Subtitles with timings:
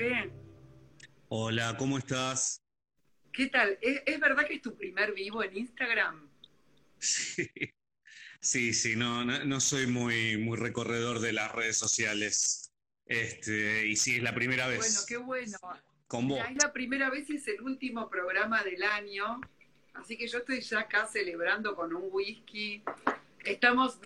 [0.00, 0.30] Roque.
[1.28, 2.62] Hola, ¿cómo estás?
[3.32, 3.78] ¿Qué tal?
[3.80, 6.28] ¿Es, verdad que es tu primer vivo en Instagram?
[6.98, 7.48] Sí,
[8.40, 12.72] sí, sí, no, no, soy muy, muy recorredor de las redes sociales.
[13.06, 14.78] Este, y sí, es la primera vez.
[14.78, 15.58] Bueno, qué bueno.
[16.06, 16.40] Con vos.
[16.48, 19.40] es la primera vez y es el último programa del año.
[19.94, 22.82] Así que yo estoy ya acá celebrando con un whisky.
[23.44, 24.00] Estamos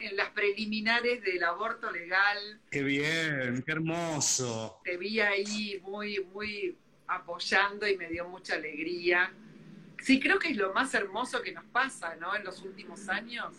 [0.00, 2.60] en, las preliminares del aborto legal.
[2.70, 4.80] Qué bien, qué hermoso.
[4.84, 6.76] Te vi ahí muy, muy
[7.06, 9.32] apoyando y me dio mucha alegría.
[10.02, 12.34] Sí, creo que es lo más hermoso que nos pasa, ¿no?
[12.36, 13.54] En los últimos años.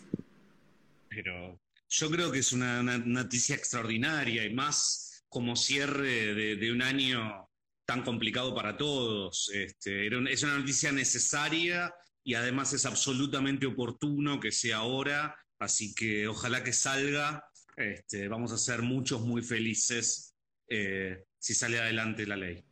[1.08, 7.48] Pero yo creo que es una, noticia extraordinaria y más como cierre de, un año
[7.84, 9.50] tan complicado para todos.
[9.52, 11.92] Este, es una noticia necesaria
[12.24, 17.44] y además es absolutamente oportuno que sea ahora Así que ojalá que salga.
[17.76, 20.34] Este, vamos a ser muchos muy felices
[20.66, 22.64] eh, si sale adelante la ley.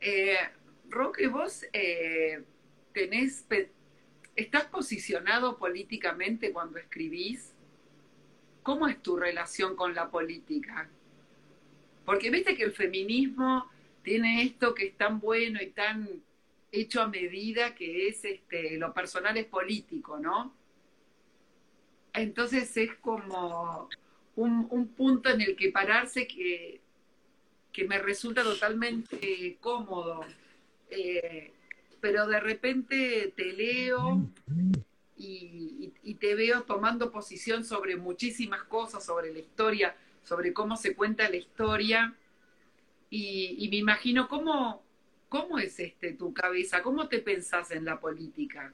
[0.00, 0.36] Eh,
[0.90, 2.42] Roque, vos eh,
[2.92, 3.46] tenés,
[4.36, 7.52] estás posicionado políticamente cuando escribís.
[8.62, 10.88] ¿Cómo es tu relación con la política?
[12.04, 13.70] Porque viste que el feminismo
[14.02, 16.08] tiene esto que es tan bueno y tan
[16.72, 20.61] hecho a medida que es este, lo personal es político, ¿no?
[22.14, 23.88] Entonces es como
[24.36, 26.80] un, punto en el que pararse que,
[27.72, 30.24] que me resulta totalmente cómodo.
[30.90, 31.52] Eh,
[32.00, 34.28] pero de repente te leo
[35.16, 41.28] y, te veo tomando posición sobre muchísimas cosas, sobre la historia, sobre cómo se cuenta
[41.28, 42.14] la historia.
[43.08, 44.82] Y, me imagino cómo,
[45.28, 48.72] cómo es este tu cabeza, cómo te pensás en la política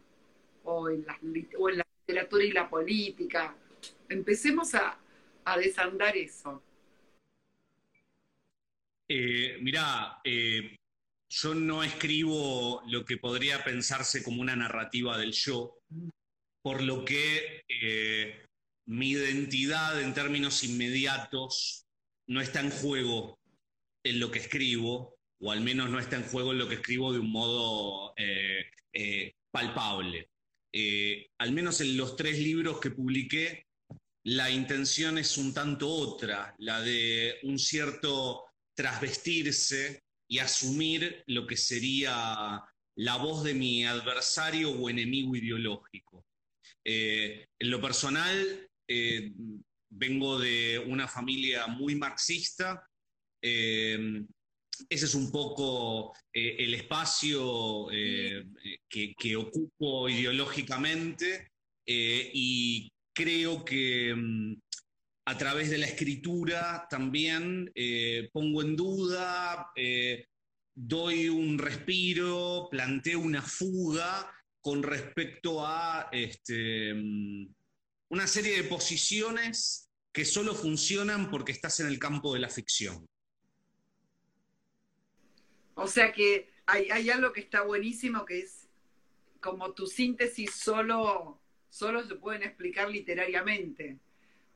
[0.64, 1.18] o en la,
[1.58, 3.54] o en la literatura y la política.
[4.08, 4.98] Empecemos a,
[5.58, 6.62] desandar eso.
[9.08, 10.76] Eh, mirá, eh,
[11.30, 15.78] yo no escribo lo que podría pensarse como una narrativa del yo,
[16.62, 18.44] por lo que eh,
[18.88, 21.86] mi identidad en términos inmediatos
[22.26, 23.38] no está en juego
[24.04, 27.14] en lo que escribo, o al menos no está en juego en lo que escribo
[27.14, 28.14] de un modo
[29.50, 30.28] palpable.
[30.72, 33.66] Eh, al menos en los tres libros que publiqué,
[34.24, 38.44] la intención es un tanto otra, la de un cierto
[38.76, 42.62] trasvestirse y asumir lo que sería
[42.96, 46.26] la voz de mi adversario o enemigo ideológico.
[46.84, 49.32] Eh, en lo personal, eh,
[49.90, 52.86] vengo de una familia muy marxista,
[54.88, 58.44] ese es un poco eh, el espacio eh,
[58.88, 61.52] que, ocupo ideológicamente
[61.86, 64.54] eh, y creo que mm,
[65.26, 67.70] a través de la escritura también
[68.32, 69.70] pongo en duda,
[70.74, 77.54] doy un respiro, planteo una fuga con respecto a este, mm,
[78.10, 83.06] una serie de posiciones que solo funcionan porque estás en el campo de la ficción.
[85.78, 88.68] O sea que hay, algo que está buenísimo que es
[89.40, 91.40] como tu síntesis solo,
[91.70, 93.96] solo se pueden explicar literariamente.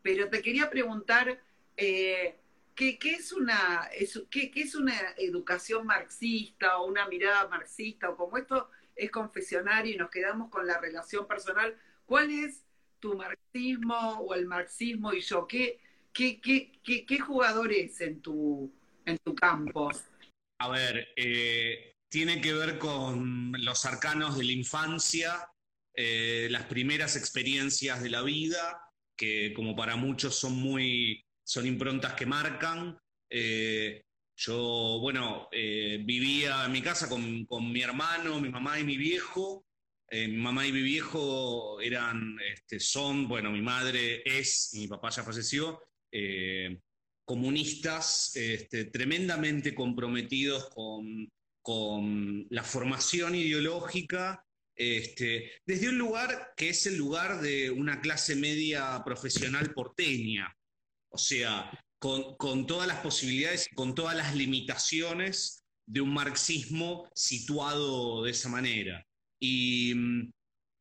[0.02, 1.40] Pero te quería preguntar,
[1.76, 2.40] eh,
[2.74, 3.88] ¿qué, es una,
[4.30, 8.10] qué, es una educación marxista o una mirada marxista?
[8.10, 12.64] O como esto es confesionario y nos quedamos con la relación personal, ¿cuál es
[12.98, 15.46] tu marxismo o el marxismo y yo?
[15.46, 15.78] ¿Qué,
[16.12, 18.72] qué, qué, qué jugador es en tu,
[19.04, 19.88] en tu campo?
[20.62, 25.48] A ver, eh, tiene que ver con los arcanos de la infancia,
[25.92, 28.80] eh, las primeras experiencias de la vida,
[29.16, 32.96] que como para muchos son muy, son improntas que marcan.
[33.28, 34.04] Eh,
[34.36, 39.66] yo, bueno, vivía en mi casa con, mi hermano, mi mamá y mi viejo.
[40.12, 45.24] mi mamá y mi viejo eran, este, son, bueno, mi madre es, mi papá ya
[45.24, 45.82] falleció,
[47.24, 51.30] comunistas este, tremendamente comprometidos con,
[52.50, 59.00] la formación ideológica, este, desde un lugar que es el lugar de una clase media
[59.04, 60.52] profesional porteña,
[61.10, 61.70] o sea,
[62.00, 69.06] con, todas las posibilidades, con todas las limitaciones de un marxismo situado de esa manera.
[69.40, 70.30] Y mm,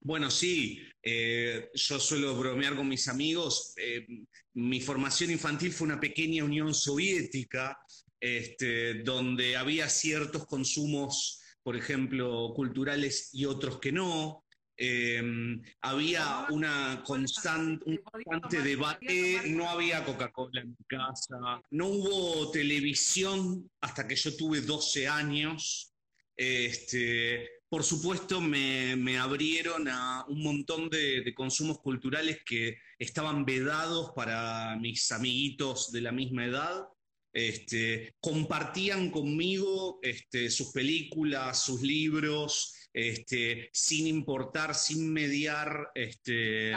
[0.04, 3.74] bueno, sí, eh, yo suelo bromear con mis amigos.
[3.78, 4.06] Eh,
[4.54, 7.78] mi formación infantil fue una pequeña Unión Soviética,
[8.20, 14.46] este, donde había ciertos consumos, por ejemplo, culturales y otros que no.
[14.78, 22.50] Em, había una constante, un constante debate, no había Coca-Cola en mi casa, no hubo
[22.50, 25.94] televisión hasta que yo tuve 12 años.
[26.36, 34.76] Este, por supuesto, me, abrieron a un montón de, consumos culturales que estaban vedados para
[34.76, 36.90] mis amiguitos de la misma edad.
[37.32, 46.74] Este, compartían conmigo este, sus películas, sus libros, este, sin importar, sin mediar eh,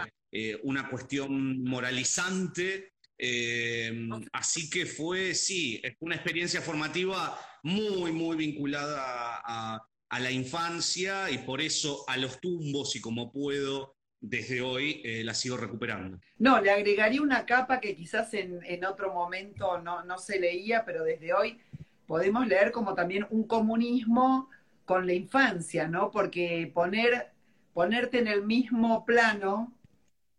[0.62, 2.92] una cuestión moralizante.
[3.18, 9.88] Eh, así que fue, sí, una experiencia formativa muy, muy vinculada a,
[10.20, 15.34] la infancia y por eso a los tumbos y como puedo desde hoy eh, la
[15.34, 16.18] sigo recuperando.
[16.38, 21.04] No, le agregaría una capa que quizás en, otro momento no, no, se leía, pero
[21.04, 21.60] desde hoy
[22.06, 24.48] podemos leer como también un comunismo
[24.84, 26.10] con la infancia, ¿no?
[26.10, 27.32] Porque poner,
[27.72, 29.72] ponerte en el mismo plano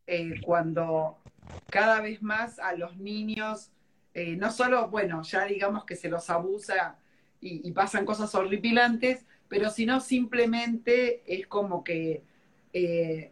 [0.08, 1.20] eh, cuando
[1.70, 3.72] cada vez más a los niños,
[4.14, 6.98] eh, no solo, bueno, ya digamos que se los abusa
[7.42, 12.24] y, pasan cosas horripilantes, pero sino simplemente es como que
[12.74, 13.32] eh,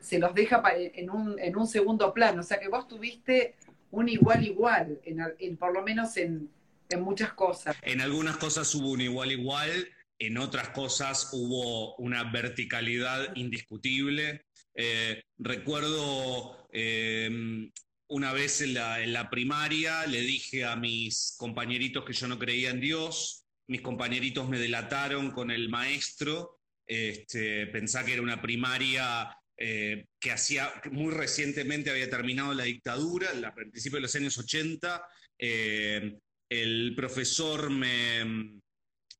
[0.00, 2.40] se los deja en un, en un segundo plano.
[2.40, 3.54] O sea que vos tuviste
[3.92, 6.50] un igual igual, en, por lo menos en,
[6.88, 7.76] en muchas cosas.
[7.82, 9.88] En algunas cosas hubo un igual igual,
[10.18, 14.44] en otras cosas hubo una verticalidad indiscutible.
[14.74, 17.70] Eh, recuerdo em,
[18.08, 22.80] una vez en la, primaria le dije a mis compañeritos que yo no creía en
[22.80, 30.06] Dios, mis compañeritos me delataron con el maestro, este, pensá que era una primaria eh,
[30.18, 35.06] que hacía, muy recientemente había terminado la dictadura, a principios de los años 80,
[35.38, 36.18] eh,
[36.48, 38.60] el profesor me,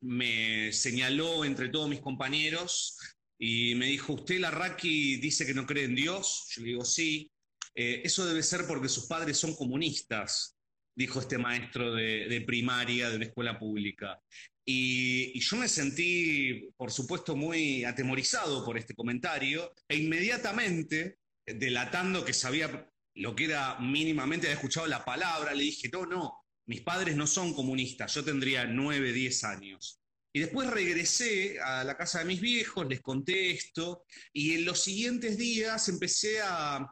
[0.00, 2.98] me señaló entre todos mis compañeros
[3.38, 6.46] y me dijo, ¿usted, Larraqui, dice que no cree en Dios?
[6.50, 7.30] Yo le digo, sí.
[7.74, 10.56] Eh, eso debe ser porque sus padres son comunistas,
[10.94, 14.20] dijo este maestro de, primaria de una escuela pública.
[14.64, 22.32] Y, yo me sentí, por supuesto, muy atemorizado por este comentario e inmediatamente, delatando que
[22.32, 27.16] sabía lo que era mínimamente, había escuchado la palabra, le dije, no, no, mis padres
[27.16, 30.00] no son comunistas, yo tendría nueve, diez años.
[30.34, 34.82] Y después regresé a la casa de mis viejos, les conté esto, y en los
[34.82, 36.88] siguientes días empecé a,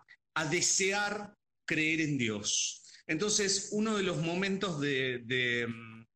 [0.51, 1.35] desear
[1.67, 2.80] creer en Dios.
[3.11, 6.07] Entonces, uno de los momentos de, mm,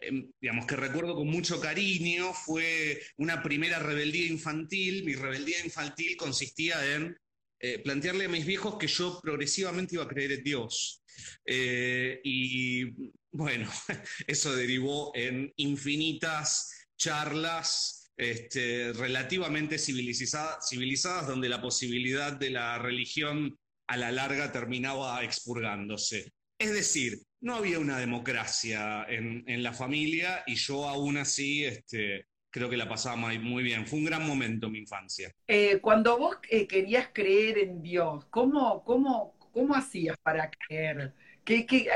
[0.00, 0.32] em,
[0.66, 5.04] que recuerdo con mucho cariño fue una primera rebeldía infantil.
[5.04, 7.16] Mi rebeldía infantil consistía en
[7.60, 11.04] eh, plantearle a mis viejos que yo progresivamente iba a creer en Dios.
[11.44, 12.84] Eh, y
[13.30, 13.70] bueno,
[14.26, 23.56] eso derivó en infinitas charlas este, relativamente civilizadas, donde la posibilidad de la religión
[23.86, 26.32] a la larga terminaba expurgándose.
[26.60, 32.70] Es decir, no había una democracia en, la familia y yo aún así este, creo
[32.70, 33.86] que la pasaba muy bien.
[33.86, 35.32] Fue un gran momento mi infancia.
[35.48, 41.12] Eh, cuando vos eh, querías creer en Dios, ¿cómo, cómo, ¿Cómo hacías para creer?
[41.44, 41.88] ¿Qué, qué,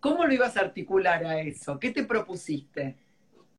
[0.00, 1.78] cómo lo ibas a articular a eso?
[1.78, 2.96] ¿Qué te propusiste?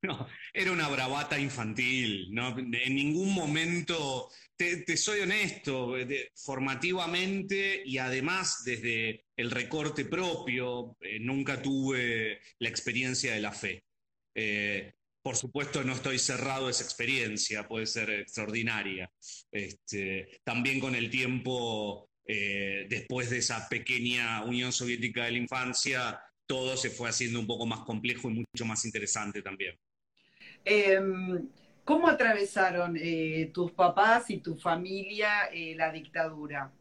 [0.02, 2.58] No, era una bravata infantil, ¿no?
[2.58, 5.96] En ningún momento, te, soy honesto,
[6.36, 13.86] formativamente y además desde el recorte propio, eh, nunca tuve la experiencia de la fe.
[14.36, 19.10] Eh, por supuesto, no estoy cerrado a esa experiencia, puede ser extraordinaria.
[19.52, 26.20] Este, también con el tiempo eh, después de esa pequeña Unión Soviética de la infancia,
[26.46, 29.78] todo se fue haciendo un poco más complejo y mucho más interesante también.
[30.66, 31.48] Em,
[31.90, 36.72] ¿Cómo atravesaron eh, tus papás y tu familia eh, la dictadura?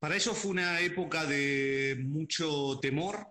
[0.00, 3.28] Para ellos fue una época de mucho temor,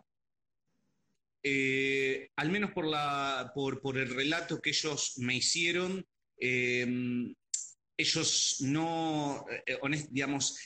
[1.43, 6.05] al menos por, la, por, por, el relato que ellos me hicieron.
[6.39, 7.35] Em,
[7.97, 9.45] ellos no,
[10.09, 10.57] digamos,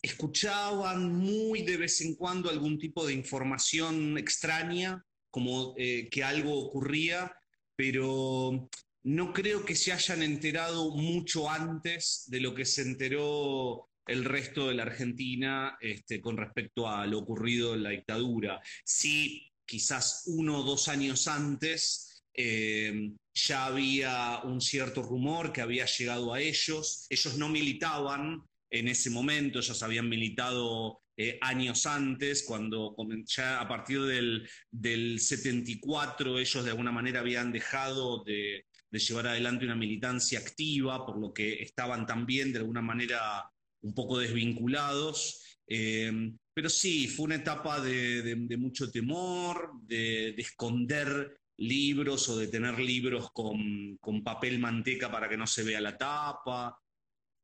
[0.00, 6.56] escuchaban muy de vez en cuando algún tipo de información extraña, como eh, que algo
[6.64, 7.34] ocurría,
[7.74, 8.68] pero
[9.06, 14.66] no creo que se hayan enterado mucho antes de lo que se enteró el resto
[14.66, 18.60] de la Argentina este, con respecto a lo ocurrido en la dictadura.
[18.84, 25.86] Sí, quizás uno o dos años antes eh, ya había un cierto rumor que había
[25.86, 27.06] llegado a ellos.
[27.08, 33.68] Ellos no militaban en ese momento, ellos habían militado eh, años antes, cuando ya a
[33.68, 38.66] partir del, 74 ellos de alguna manera habían dejado de,
[38.98, 43.50] llevar adelante una militancia activa, por lo que estaban también de alguna manera
[43.82, 45.58] un poco desvinculados.
[45.68, 52.78] Eh, pero sí, fue una etapa de, mucho temor, de, esconder libros o de tener
[52.78, 56.78] libros con, papel manteca para que no se vea la tapa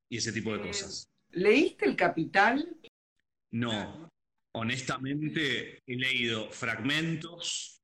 [0.08, 1.10] y ese tipo de eh, cosas.
[1.30, 2.76] ¿Leíste El Capital?
[3.50, 4.10] No,
[4.54, 7.82] honestamente he leído fragmentos.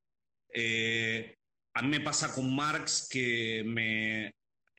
[0.51, 1.38] Eh,
[1.75, 4.35] a mí me pasa con Marx que me,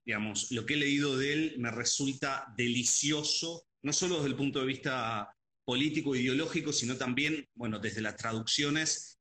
[0.05, 4.59] digamos, lo que he leído de él me resulta delicioso, no solo desde el punto
[4.59, 9.19] de vista político, ideológico, sino también, bueno, desde las traducciones,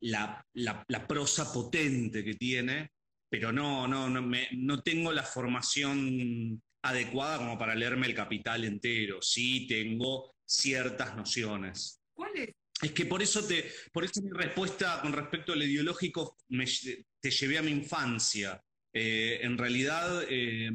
[0.00, 0.46] la,
[1.06, 2.90] prosa potente que tiene,
[3.28, 9.20] pero no, no, no, no tengo la formación adecuada como para leerme el capital entero.
[9.20, 12.02] Sí tengo ciertas nociones.
[12.14, 12.54] ¿Cuál es?
[12.82, 16.36] Es que por eso, te, por eso mi respuesta con respecto al ideológico
[17.20, 18.62] te llevé a mi infancia.
[18.92, 20.70] Eh, en realidad, eh,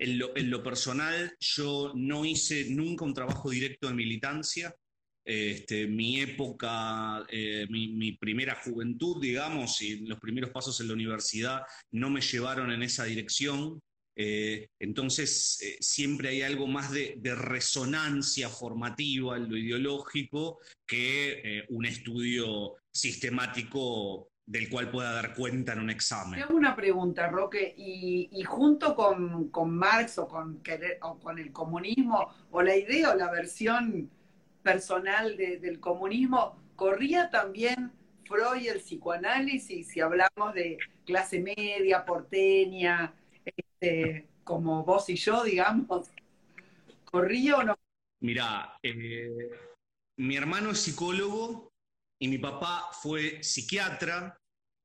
[0.00, 4.74] en lo, personal, yo no hice nunca un trabajo directo de militancia.
[5.22, 11.62] Este, mi época, eh, mi, primera juventud, digamos, y los primeros pasos en la universidad
[11.90, 13.80] no me llevaron en esa dirección.
[14.16, 21.86] Eh, entonces, eh, siempre hay algo más de, resonancia formativa en lo ideológico que un
[21.86, 26.40] estudio sistemático del cual pueda dar cuenta en un examen.
[26.40, 30.60] Tengo una pregunta, Roque, y, junto con, Marx con,
[31.02, 34.10] o con el comunismo, o la idea o la versión
[34.62, 37.92] personal del comunismo, ¿corría también
[38.24, 43.14] Freud el psicoanálisis si hablamos de clase media, porteña,
[43.80, 46.08] este, como vos y yo, digamos?
[47.04, 47.78] ¿Corría o no?
[48.20, 49.50] Mira, eh,
[50.18, 51.72] mi hermano es psicólogo
[52.20, 54.38] y mi papá fue psiquiatra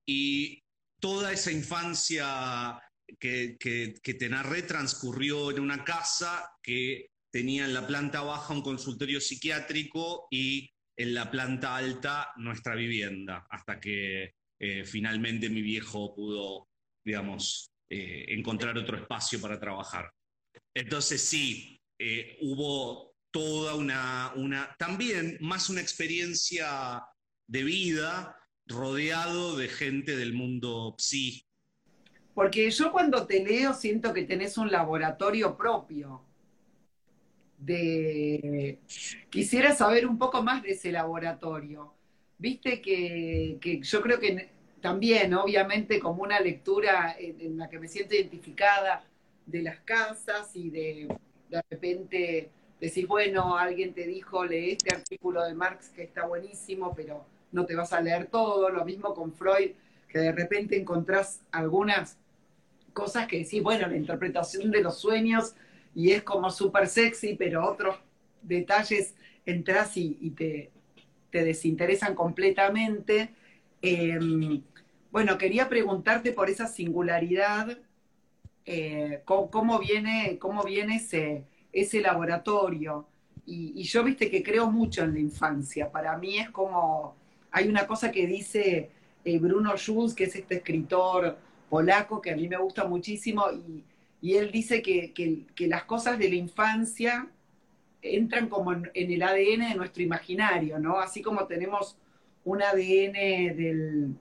[0.07, 0.61] y
[0.99, 2.81] toda esa infancia
[3.19, 9.19] que, te narré transcurrió en una casa que tenía en la planta baja un consultorio
[9.19, 16.69] psiquiátrico y en la planta alta nuestra vivienda, hasta que eh, finalmente mi viejo pudo,
[17.03, 20.11] digamos, eh, encontrar otro espacio para trabajar.
[20.73, 27.03] Entonces sí, eh, hubo toda una, una, también más una experiencia
[27.47, 31.45] de vida rodeado de gente del mundo psi.
[32.33, 36.21] Porque yo cuando te leo siento que tenés un laboratorio propio.
[37.57, 38.79] De...
[39.29, 41.93] Quisiera saber un poco más de ese laboratorio.
[42.37, 44.49] Viste que, yo creo que
[44.85, 49.03] también, obviamente, como una lectura en, la que me siento identificada
[49.47, 51.07] de las casas y de
[51.49, 52.49] de repente
[52.79, 57.65] decís, bueno, alguien te dijo, lee este artículo de Marx que está buenísimo, pero no
[57.65, 59.71] te vas a leer todo, lo mismo con Freud,
[60.07, 62.19] que de repente encontrás algunas
[62.93, 65.55] cosas que decís, bueno, la interpretación de los sueños
[65.95, 67.95] y es como súper sexy, pero otros
[68.43, 69.15] detalles
[69.47, 70.69] entras y, te,
[71.31, 73.31] desinteresan completamente.
[73.81, 74.61] Em,
[75.15, 77.77] bueno, quería preguntarte por esa singularidad,
[78.65, 83.07] eh, cómo, viene, cómo viene ese, ese laboratorio.
[83.45, 85.89] Y, y, yo, viste, que creo mucho en la infancia.
[85.89, 87.15] Para mí es como
[87.50, 88.89] hay una cosa que dice
[89.24, 91.38] eh, Bruno Schulz, que es este escritor
[91.69, 93.45] polaco que a mí me gusta muchísimo,
[94.22, 97.29] y, él dice que, las cosas de la infancia
[98.01, 101.00] entran como en, el ADN de nuestro imaginario, ¿no?
[101.00, 101.98] Así como tenemos
[102.43, 103.13] un ADN
[103.55, 104.15] del,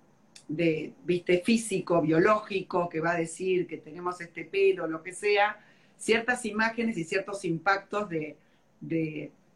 [0.48, 5.58] de, viste, físico, biológico, que va a decir que tenemos este pelo, lo que sea,
[5.96, 8.36] ciertas imágenes y ciertos impactos de...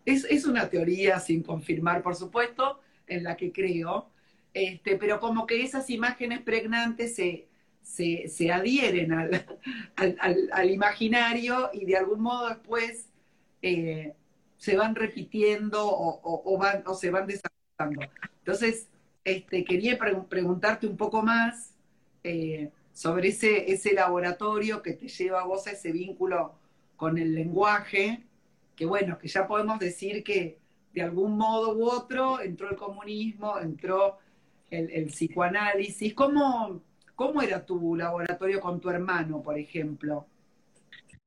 [0.04, 4.08] es, es, una teoría sin confirmar, por supuesto, en la que creo,
[4.54, 7.48] este, pero como que esas imágenes pregnantes se,
[7.82, 9.44] se, adhieren al,
[10.52, 13.08] al, imaginario y de algún modo después
[13.62, 14.14] eh,
[14.56, 18.12] se van repitiendo o, o se van desarrollando.
[18.38, 18.88] Entonces,
[19.30, 21.74] este, quería preguntarte un poco más
[22.24, 26.54] eh, sobre ese, laboratorio que te lleva a vos a ese vínculo
[26.96, 28.24] con el lenguaje,
[28.74, 30.58] que bueno, que ya podemos decir que
[30.92, 34.18] de algún modo u otro entró el comunismo, entró
[34.70, 36.12] el, psicoanálisis.
[36.14, 36.82] ¿Cómo,
[37.14, 40.26] ¿Cómo era tu laboratorio con tu hermano, por ejemplo?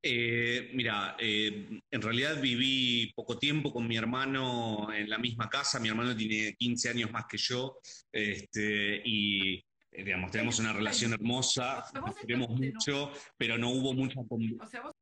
[0.04, 5.80] Eh, mira, eh, en realidad viví poco tiempo con mi hermano en la misma casa.
[5.80, 7.78] Mi hermano tiene 15 años más que yo
[8.12, 14.22] este, y eh, digamos, tenemos una relación hermosa, nos queremos mucho, pero no hubo mucha...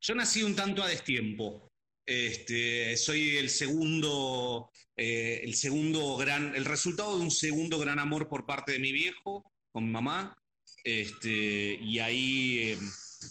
[0.01, 1.71] Yo nací un tanto a destiempo.
[2.05, 8.27] Este, soy el segundo, eh, el segundo gran, el resultado de un segundo gran amor
[8.27, 10.35] por parte de mi viejo, con mi mamá.
[10.83, 12.77] Este, y ahí, eh,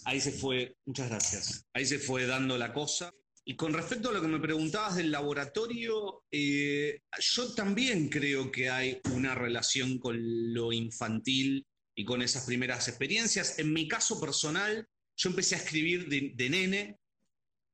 [0.05, 3.13] ahí se fue, muchas gracias, ahí se fue dando la cosa.
[3.45, 8.69] Y con respecto a lo que me preguntabas del laboratorio, eh, yo también creo que
[8.69, 10.17] hay una relación con
[10.53, 11.65] lo infantil
[11.95, 13.57] y con esas primeras experiencias.
[13.57, 16.99] En mi caso personal, yo empecé a escribir de, nene.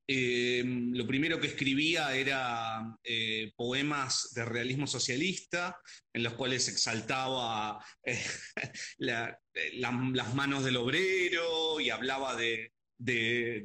[0.07, 5.79] Eh, lo primero que escribía era eh, poemas de realismo socialista,
[6.13, 7.83] en los cuales exaltaba
[8.97, 12.71] las manos del obrero y hablaba de,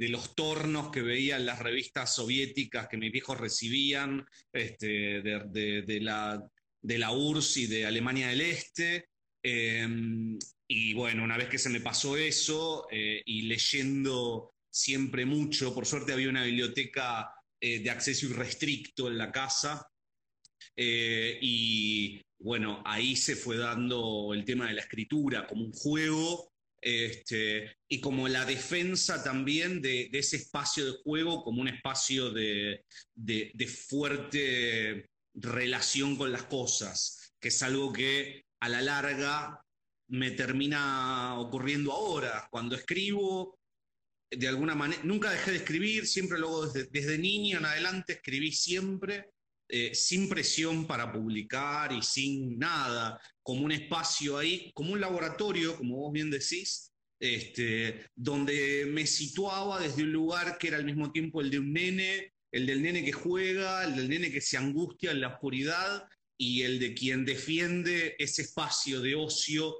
[0.00, 7.12] los tornos que veía en las revistas soviéticas que mis viejos recibían, este, de, la,
[7.12, 9.08] URSS y de Alemania del Este.
[10.72, 15.86] Y bueno, una vez que se me pasó eso eh, y leyendo siempre mucho, por
[15.86, 19.86] suerte había una biblioteca eh, de acceso irrestricto en la casa.
[20.76, 26.50] Eh, y bueno, ahí se fue dando el tema de la escritura como un juego
[26.80, 32.84] este, y como la defensa también de, ese espacio de juego como un espacio de,
[33.68, 39.64] fuerte relación con las cosas, que es algo que a la larga
[40.08, 42.48] me termina ocurriendo ahora.
[42.50, 43.59] Cuando escribo,
[44.30, 48.52] de alguna manera, nunca dejé de escribir, siempre luego desde, desde niño en adelante escribí
[48.52, 49.30] siempre,
[49.68, 55.76] eh, sin presión para publicar y sin nada, como un espacio ahí, como un laboratorio,
[55.76, 61.12] como vos bien decís, este, donde me situaba desde un lugar que era al mismo
[61.12, 64.56] tiempo el de un nene, el del nene que juega, el del nene que se
[64.56, 69.76] angustia en la oscuridad y el de quien defiende ese espacio de ocio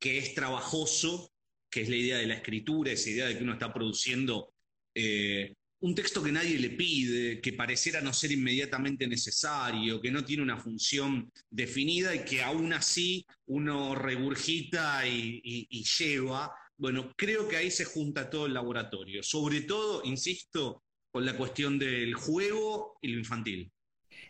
[0.00, 1.33] que es trabajoso,
[1.74, 4.54] que es la idea de la escritura, esa idea de que uno está produciendo
[4.94, 10.24] eh, un texto que nadie le pide, que pareciera no ser inmediatamente necesario, que no
[10.24, 16.54] tiene una función definida y que aún así uno regurgita y, lleva.
[16.76, 21.76] Bueno, creo que ahí se junta todo el laboratorio, sobre todo, insisto, con la cuestión
[21.76, 23.68] del juego y lo infantil.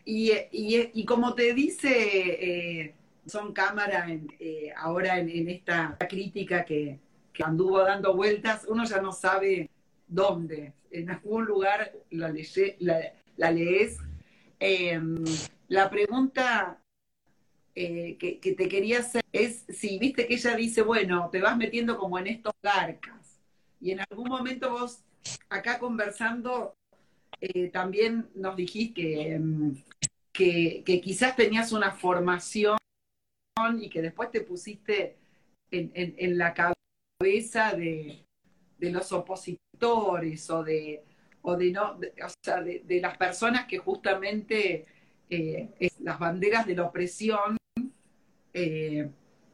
[0.03, 2.95] Y, como te dice eh,
[3.27, 4.07] Son Cámara
[4.39, 7.04] eh, ahora en, esta crítica que,
[7.35, 9.69] que anduvo dando vueltas, uno ya no sabe
[10.07, 12.33] dónde en algún lugar la,
[13.35, 13.97] la, lees.
[14.59, 15.23] Em,
[15.67, 16.81] la pregunta
[17.75, 21.97] eh, que, te quería hacer es si viste que ella dice, bueno, te vas metiendo
[21.97, 23.41] como en estos garcas.
[23.81, 25.03] Y en algún momento vos,
[25.49, 26.73] acá conversando,
[27.41, 29.75] eh, también nos dijiste em,
[30.31, 32.77] que, quizás tenías una formación
[33.79, 35.17] y que después te pusiste
[35.71, 36.74] en, la cabeza
[37.19, 38.25] de,
[38.77, 41.03] de los opositores o de,
[41.41, 44.85] o de, no, o sea, de, las personas que justamente
[45.29, 45.69] eh,
[46.01, 47.57] las banderas de la opresión,
[48.53, 49.09] eh,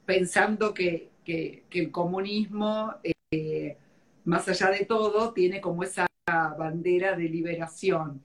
[0.06, 2.96] pensando que, el comunismo,
[3.32, 3.78] eh,
[4.26, 8.22] más allá de todo, tiene como esa bandera de liberación.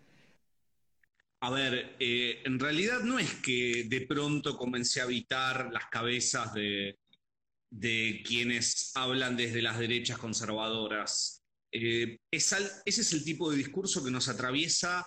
[1.41, 6.97] A ver, en realidad no es que de pronto comencé a habitar las cabezas de,
[7.71, 11.43] de quienes hablan desde las derechas conservadoras.
[11.73, 15.07] Eh, ese es el tipo de discurso que nos atraviesa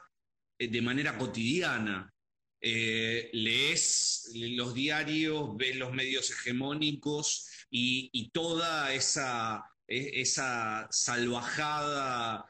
[0.60, 2.14] eh, de manera cotidiana.
[2.62, 12.46] Eh, lees los diarios, ves los medios hegemónicos y, toda esa, e, esa salvajada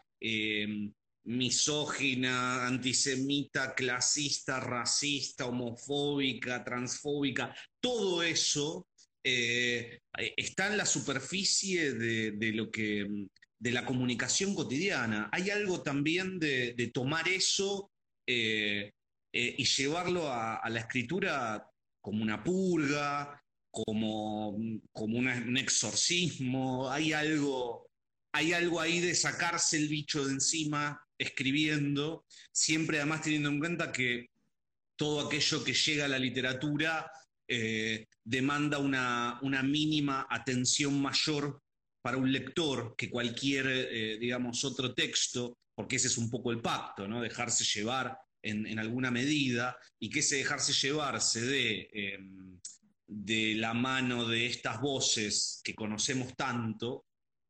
[1.24, 8.89] misógina, antisemita, clasista, racista, homofóbica, transfóbica, todo eso
[9.24, 13.28] está en la superficie de, lo que
[13.60, 15.30] de la comunicación cotidiana.
[15.32, 17.92] Hay algo también de, tomar eso
[18.26, 18.94] eh,
[19.34, 21.70] eh, y llevarlo a, la escritura
[22.02, 24.58] como una purga, como,
[24.92, 26.90] como un exorcismo.
[26.90, 27.90] Hay algo,
[28.32, 33.92] hay algo ahí de sacarse el bicho de encima escribiendo, siempre además teniendo en cuenta
[33.92, 34.30] que
[34.96, 37.12] todo aquello que llega a la literatura
[37.52, 41.60] eh, demanda una, mínima atención mayor
[42.00, 46.62] para un lector que cualquier, eh, digamos, otro texto, porque ese es un poco el
[46.62, 47.22] pacto, ¿no?
[47.22, 52.60] Dejarse llevar en, alguna medida y que ese dejarse llevar se dé em,
[53.08, 57.06] de la mano de estas voces que conocemos tanto,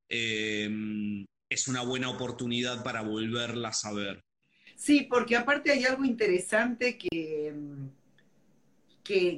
[0.08, 4.24] em, es una buena oportunidad para volverlas a ver.
[4.78, 7.54] Sí, porque aparte hay algo interesante que,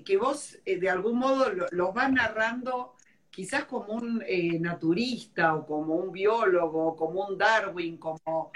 [0.03, 2.95] que, vos eh, de algún modo los vas narrando
[3.29, 8.51] quizás como un eh, naturista o como un biólogo, como un Darwin, como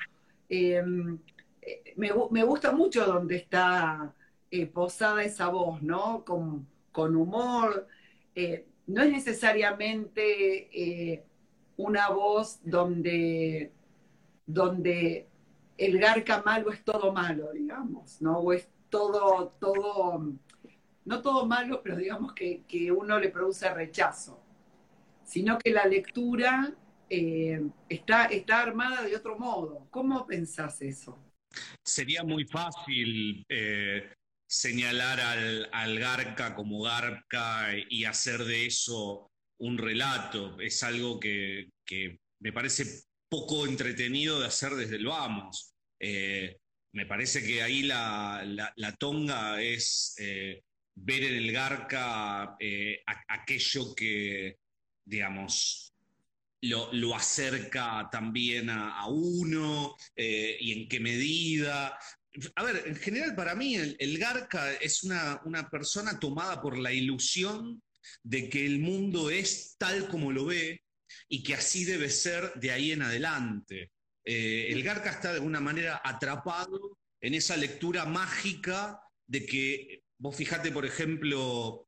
[0.49, 1.17] em,
[1.61, 4.13] eh, me, gusta mucho donde está
[4.73, 6.23] posada esa voz, ¿no?
[6.23, 7.87] Con, con humor.
[8.87, 11.23] no es necesariamente
[11.77, 13.71] una voz donde,
[14.45, 15.27] donde
[15.77, 18.39] el garca malo es todo malo, digamos, ¿no?
[18.39, 20.21] O es todo, todo,
[21.05, 24.43] no todo malo, pero digamos que, que uno le produce rechazo,
[25.23, 26.73] sino que la lectura
[27.09, 29.87] eh, está, está armada de otro modo.
[29.91, 31.17] ¿Cómo pensás eso?
[31.83, 34.13] Sería muy fácil eh,
[34.47, 40.59] señalar al, al, Garca como Garca y hacer de eso un relato.
[40.59, 45.73] Es algo que, que me parece poco entretenido de hacer desde el vamos.
[45.99, 46.57] Eh,
[46.93, 48.43] me parece que ahí la,
[48.75, 50.15] la, tonga es
[50.95, 52.57] ver en el Garca
[53.27, 54.59] aquello que,
[55.03, 55.85] digamos,
[56.61, 61.97] lo, acerca también a, uno eh, y en qué medida.
[62.55, 66.91] A ver, en general para mí el, Garca es una, una, persona tomada por la
[66.91, 67.81] ilusión
[68.23, 70.83] de que el mundo es tal como lo ve
[71.27, 73.91] y que así debe ser de ahí en adelante.
[74.23, 80.35] Eh, el Garca está de alguna manera atrapado en esa lectura mágica de que, vos
[80.35, 81.87] fijate, por ejemplo,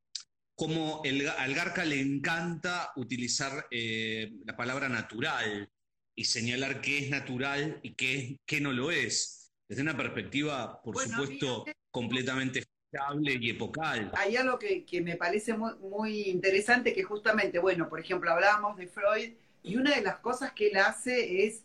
[0.55, 5.69] como el, al Garca le encanta utilizar eh, la palabra natural
[6.15, 10.97] y señalar qué es natural y qué, qué no lo es, desde una perspectiva, por
[10.97, 14.11] supuesto, completamente fiable y epocal.
[14.15, 18.77] Hay algo que, que me parece muy, muy, interesante, que justamente, bueno, por ejemplo, hablábamos
[18.77, 21.63] de Freud, y una de las cosas que él hace es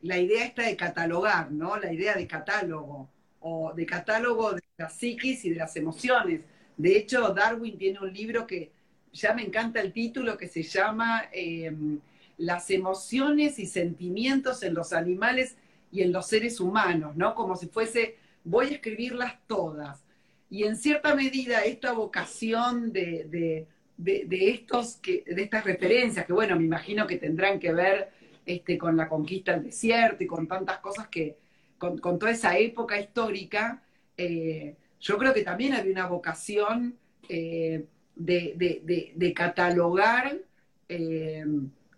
[0.00, 1.76] la idea esta de catalogar, ¿no?
[1.76, 3.10] La idea de catálogo,
[3.46, 6.40] o de catálogo de la psiquis y de las emociones
[6.76, 8.72] de hecho, Darwin tiene un libro que
[9.12, 12.00] ya me encanta el título, que se llama em,
[12.36, 15.56] Las emociones y sentimientos en los animales
[15.92, 17.34] y en los seres humanos, ¿no?
[17.34, 20.02] Como si fuese, voy a escribirlas todas.
[20.50, 23.66] Y en cierta medida esta vocación de,
[24.28, 28.10] estos, que, de estas referencias, que bueno, me imagino que tendrán que ver
[28.44, 31.36] este, con la conquista del desierto y con tantas cosas que,
[31.78, 33.82] con, toda esa época histórica,
[34.16, 36.96] eh, yo creo que también había una vocación
[37.28, 40.38] eh, de, catalogar
[40.88, 41.44] eh,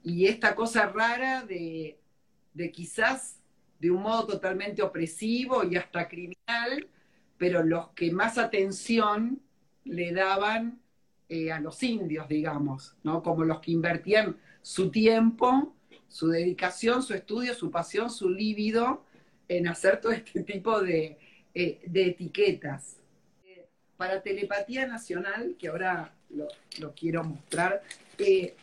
[0.02, 1.98] y esta cosa rara de,
[2.72, 3.40] quizás
[3.78, 6.88] de un modo totalmente opresivo y hasta criminal,
[7.36, 9.40] pero los que más atención
[9.84, 10.80] le daban
[11.52, 13.22] a los indios, digamos, ¿no?
[13.22, 15.74] Como los que invertían su tiempo,
[16.08, 19.04] su dedicación, su estudio, su pasión, su líbido
[19.48, 21.18] en hacer todo este tipo de,
[21.54, 22.96] de etiquetas
[23.96, 27.82] para Telepatía Nacional, que ahora lo, quiero mostrar,
[28.18, 28.54] eh,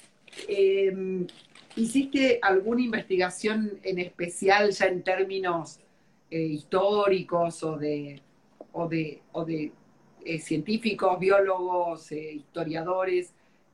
[0.48, 1.28] em,
[1.76, 5.80] ¿hiciste alguna investigación en especial ya en términos
[6.30, 8.22] eh, históricos o de,
[8.72, 9.72] o de, o de
[10.26, 13.34] eh, científicos, biólogos, historiadores?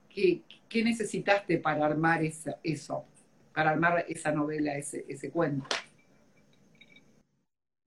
[0.09, 3.05] ¿Qué, ¿Qué, necesitaste para armar eso,
[3.53, 5.67] para armar esa novela, ese, ese cuento?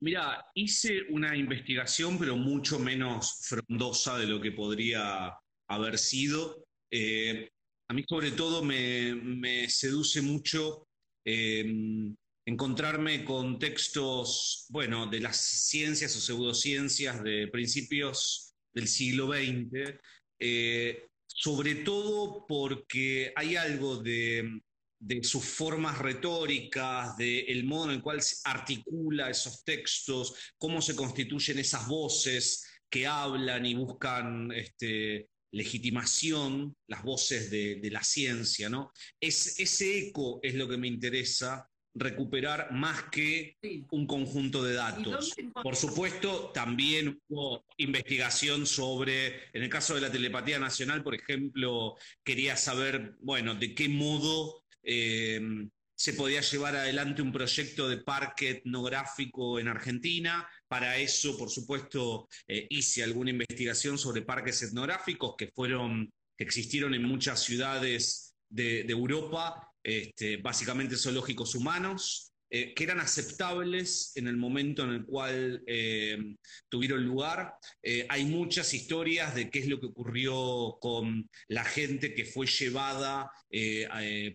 [0.03, 5.33] Mira, hice una investigación, pero mucho menos frondosa de lo que podría
[5.69, 6.67] haber sido.
[6.91, 7.49] Eh,
[7.89, 10.89] a mí sobre todo me, seduce mucho
[11.25, 20.01] em, encontrarme con textos, bueno, de las ciencias o pseudociencias de principios del siglo XX,
[20.41, 24.63] eh, sobre todo porque hay algo de
[25.05, 30.95] de sus formas retóricas, del modo en el cual se articula esos textos, cómo se
[30.95, 38.93] constituyen esas voces que hablan y buscan este, legitimación, las voces de, la ciencia, ¿no?
[39.21, 43.57] Es, ese eco es lo que me interesa recuperar más que
[43.91, 45.35] un conjunto de datos.
[45.63, 51.97] Por supuesto, también hubo investigación sobre, en el caso de la telepatía nacional, por ejemplo,
[52.25, 58.51] quería saber, bueno, de qué modo Em, se podía llevar adelante un proyecto de parque
[58.51, 60.49] etnográfico en Argentina.
[60.67, 66.95] Para eso, por supuesto, eh, hice alguna investigación sobre parques etnográficos que fueron, que existieron
[66.95, 72.32] en muchas ciudades de, Europa, este, básicamente zoológicos humanos.
[72.55, 76.37] Eh, que eran aceptables en el momento en el cual eh,
[76.69, 77.55] tuvieron lugar.
[77.83, 82.47] Eh, hay muchas historias de qué es lo que ocurrió con la gente que fue
[82.47, 83.31] llevada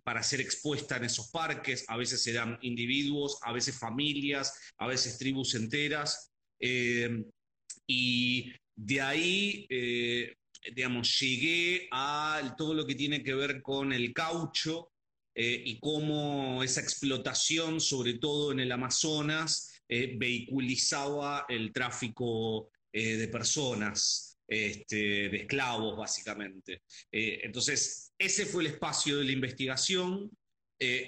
[0.04, 1.86] para ser expuesta en esos parques.
[1.90, 6.32] A veces eran individuos, a veces familias, a veces tribus enteras.
[6.60, 9.68] y de ahí
[10.76, 14.90] digamos, llegué a todo lo que tiene que ver con el caucho,
[15.40, 24.38] eh, y cómo esa explotación, sobre todo en el Amazonas, vehiculizaba el tráfico de personas,
[24.46, 26.82] este, de esclavos, básicamente.
[27.10, 30.30] entonces, ese fue el espacio de la investigación.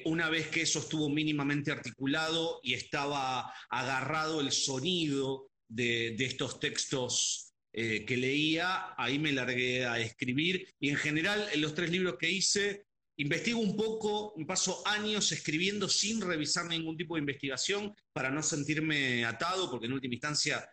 [0.06, 7.54] una vez que eso estuvo mínimamente articulado y estaba agarrado el sonido de, estos textos
[7.72, 12.18] eh, que leía, ahí me largué a escribir y en general en los tres libros
[12.20, 12.86] que hice
[13.20, 19.26] investigo un poco, paso años escribiendo sin revisar ningún tipo de investigación para no sentirme
[19.26, 20.70] atado, porque en última instancia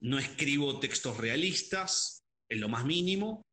[0.00, 3.44] no escribo textos realistas, en lo más mínimo.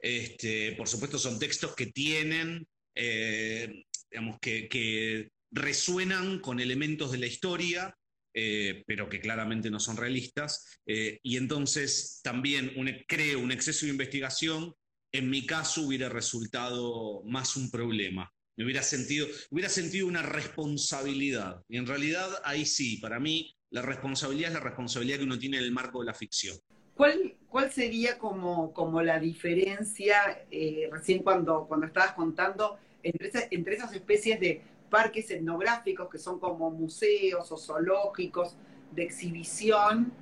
[0.00, 7.18] Este, por supuesto son textos que tienen, eh, digamos, que, que resuenan con elementos de
[7.18, 7.96] la historia,
[8.34, 10.80] eh, pero que claramente no son realistas.
[10.86, 12.72] Eh, y entonces también
[13.06, 14.74] creo un exceso de investigación,
[15.12, 18.32] en mi caso hubiera resultado más un problema.
[18.56, 21.62] Me hubiera sentido, hubiera sentido una responsabilidad.
[21.68, 25.58] Y en realidad ahí sí, para mí la responsabilidad es la responsabilidad que uno tiene
[25.58, 26.56] en el marco de la ficción.
[26.94, 33.94] ¿Cuál, cuál sería como, como la diferencia, eh, recién cuando, cuando estabas contando, entre, esas
[33.94, 38.56] especies de parques etnográficos que son como museos o zoológicos
[38.92, 40.12] de exhibición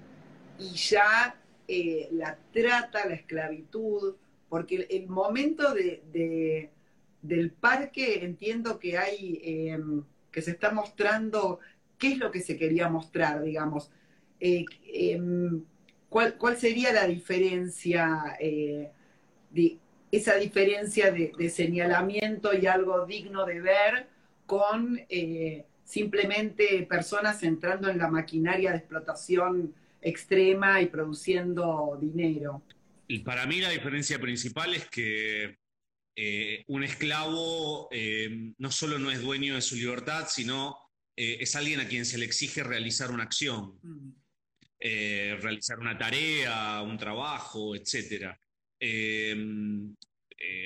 [0.59, 1.35] y ya
[1.67, 4.15] eh, la trata, la esclavitud,
[4.51, 6.71] porque el, momento de,
[7.23, 11.61] del parque entiendo que hay, em, que se está mostrando
[11.97, 13.91] qué es lo que se quería mostrar, digamos.
[14.41, 15.65] Eh, em,
[16.11, 18.91] ¿cuál, ¿cuál, sería la diferencia, eh,
[19.51, 19.79] de,
[20.13, 24.21] esa diferencia de, de señalamiento y algo digno de ver?
[24.51, 32.61] con eh, simplemente personas entrando en la maquinaria de explotación extrema y produciendo dinero.
[33.11, 35.59] Y para mí la diferencia principal es que
[36.15, 40.79] eh, un esclavo eh, no solo no es dueño de su libertad, sino
[41.17, 44.13] es alguien a quien se le exige realizar una acción, mm.
[44.79, 48.33] realizar una tarea, un trabajo, etc.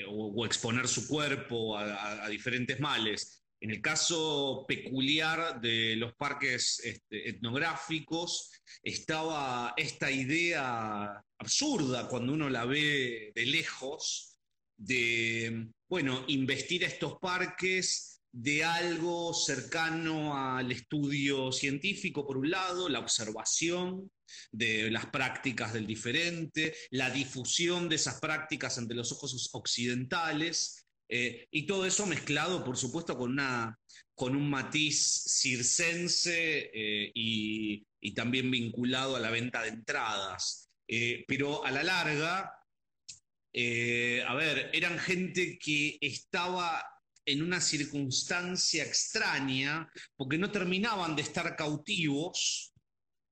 [0.07, 3.44] O, exponer su cuerpo a diferentes males.
[3.65, 8.51] En el caso peculiar de los parques este, etnográficos,
[8.83, 14.37] estaba esta idea absurda cuando uno la ve de lejos,
[14.77, 22.99] de, bueno, investir estos parques de algo cercano al estudio científico, por un lado, la
[22.99, 24.11] observación
[24.51, 31.47] de las prácticas del diferente, la difusión de esas prácticas ante los ojos occidentales, eh,
[31.51, 33.77] y todo eso mezclado, por supuesto, con, una,
[34.13, 40.69] con un matiz circense eh, y, también vinculado a la venta de entradas.
[40.87, 46.83] Eh, pero a la larga, a ver, eran gente que estaba
[47.25, 52.71] en una circunstancia extraña, porque no terminaban de estar cautivos,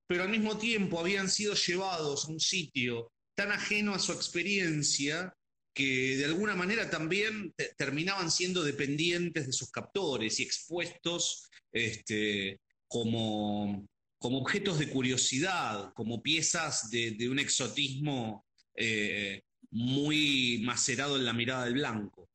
[0.08, 5.34] pero al mismo tiempo habían sido llevados a un sitio tan ajeno a su experiencia
[5.74, 13.88] que de alguna manera también terminaban siendo dependientes de sus captores y expuestos este, como,
[14.20, 21.66] como, objetos de curiosidad, como piezas de, un exotismo eh, muy macerado en la mirada
[21.66, 22.30] del blanco.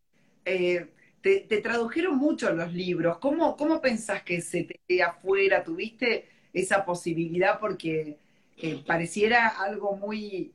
[0.44, 0.88] Eh,
[1.20, 3.18] te, tradujeron mucho los libros.
[3.18, 5.62] ¿Cómo, ¿Cómo pensás que se te afuera?
[5.62, 7.60] ¿Tuviste esa posibilidad?
[7.60, 8.18] Porque
[8.56, 10.52] eh, pareciera algo muy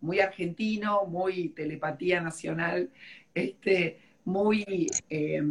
[0.00, 2.90] muy argentino, muy telepatía nacional,
[3.34, 5.42] este, muy, eh,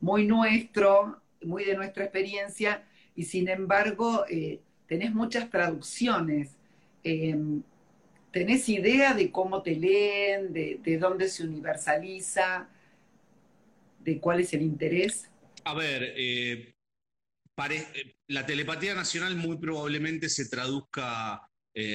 [0.00, 6.56] muy nuestro, muy de nuestra experiencia, y sin embargo eh, tenés muchas traducciones.
[7.02, 7.62] Em,
[8.32, 12.68] ¿Tenés idea de cómo te leen, de, de dónde se universaliza,
[14.00, 15.30] de cuál es el interés?
[15.64, 16.74] A ver, eh,
[18.26, 21.48] la telepatía nacional muy probablemente se traduzca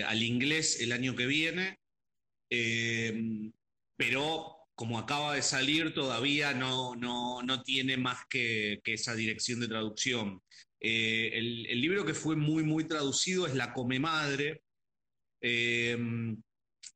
[0.07, 1.78] al inglés el año que viene.
[2.49, 3.51] Eh,
[3.95, 10.41] pero como acaba de salir, todavía no, no, tiene más que, esa dirección de traducción.
[10.79, 14.63] Eh, el, libro que fue muy, muy traducido es La Come Madre,
[15.41, 15.97] eh,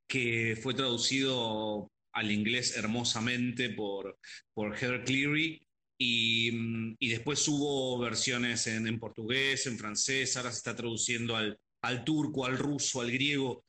[0.08, 4.18] que fue traducido al inglés hermosamente por,
[4.54, 5.62] por Heather Cleary.
[5.98, 12.46] Y, después hubo versiones en, portugués, en francés, ahora se está traduciendo al, al turco,
[12.46, 13.66] al ruso, al griego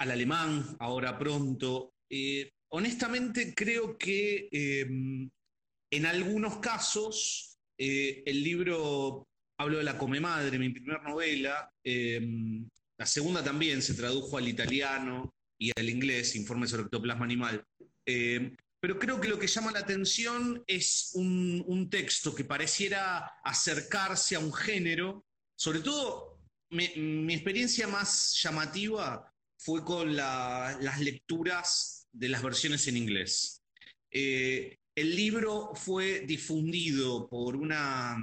[0.00, 1.92] al alemán ahora pronto.
[2.08, 5.30] Eh, honestamente creo que em,
[5.92, 12.66] en algunos casos eh, el libro, hablo de La Come Madre, mi primera novela, em,
[12.98, 17.64] la segunda también se tradujo al italiano y al inglés, Informe sobre ectoplasma animal.
[18.06, 24.36] Em, pero creo que lo que llama la atención es un, texto que pareciera acercarse
[24.36, 25.26] a un género,
[25.58, 29.29] sobre todo mi, experiencia más llamativa
[29.62, 33.62] fue con las lecturas de las versiones en inglés.
[34.10, 38.16] Eh, el libro fue difundido por una,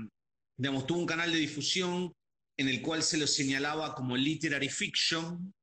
[0.57, 2.11] digamos, tuvo un canal de difusión
[2.57, 5.53] en el cual se lo señalaba como literary fiction,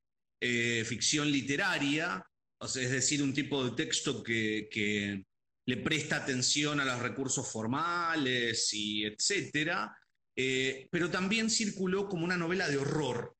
[0.41, 2.25] eh, ficción literaria,
[2.61, 5.25] es decir, un tipo de texto que,
[5.67, 9.97] le presta atención a los recursos formales y etcétera,
[10.37, 13.34] eh, pero también circuló como una novela de horror.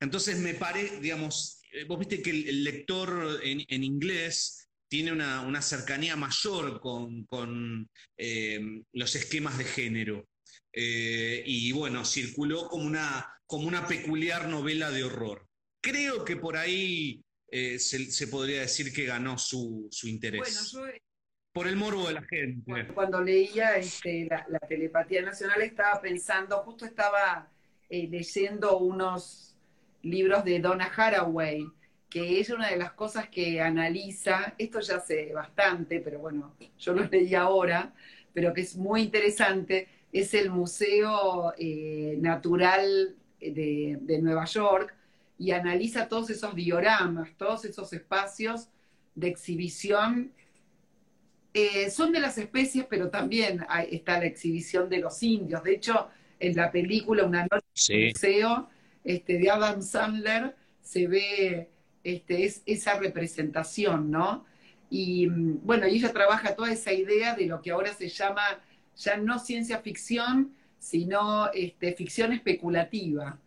[0.00, 6.16] Entonces me parece, digamos, eh, vos viste que el, lector en, inglés tiene una, cercanía
[6.16, 8.60] mayor con, eh,
[8.92, 10.28] los esquemas de género.
[10.72, 15.48] y bueno, circuló como una, como una peculiar novela de horror.
[15.80, 20.74] Creo que por ahí eh, se, podría decir que ganó su, interés.
[20.74, 21.00] Eh,
[21.52, 22.88] por el morbo de la gente.
[22.92, 27.48] Cuando, leía este, la, Telepatía Nacional estaba pensando, justo estaba
[27.88, 29.45] eh, leyendo unos
[30.06, 31.66] libros de Donna Haraway,
[32.08, 36.92] que es una de las cosas que analiza, esto ya sé bastante, pero bueno, yo
[36.92, 37.92] lo leí ahora,
[38.32, 41.52] pero que es muy interesante, es el Museo
[42.18, 44.94] Natural de, de Nueva York,
[45.38, 48.68] y analiza todos esos dioramas, todos esos espacios
[49.14, 50.32] de exhibición.
[51.52, 55.62] Eh, son de las especies, pero también está la exhibición de los indios.
[55.62, 58.68] De hecho, en la película Una noche en el museo
[59.06, 61.68] este, de Adam Sandler se ve
[62.02, 64.44] este, es, esa representación, ¿no?
[64.90, 68.42] Y mm, bueno, y ella trabaja toda esa idea de lo que ahora se llama
[68.96, 73.38] ya no ciencia ficción, sino este, ficción especulativa.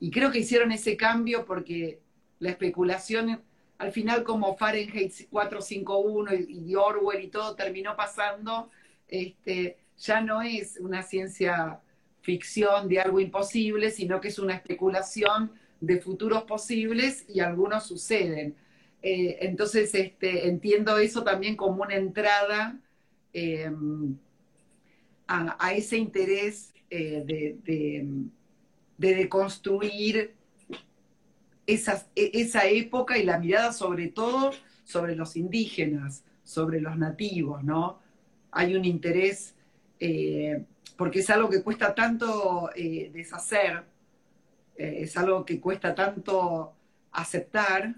[0.00, 2.00] Y creo que hicieron ese cambio porque
[2.38, 3.40] la especulación,
[3.78, 8.70] al final como Fahrenheit 451 y, Orwell y todo terminó pasando,
[9.08, 11.80] este, ya no es una ciencia
[12.26, 18.56] ficción de algo imposible, sino que es una especulación de futuros posibles y algunos suceden.
[19.00, 22.80] Eh, entonces, este, entiendo eso también como una entrada
[23.32, 24.16] em,
[25.28, 28.06] a, ese interés eh, de,
[28.98, 30.34] de deconstruir
[31.66, 34.50] esa, e, esa época y la mirada sobre todo
[34.82, 38.00] sobre los indígenas, sobre los nativos, ¿no?
[38.50, 39.54] Hay un interés,
[40.00, 40.64] eh,
[40.96, 43.84] porque es algo que cuesta tanto eh, deshacer,
[44.76, 46.74] eh, es algo que cuesta tanto
[47.12, 47.94] aceptar,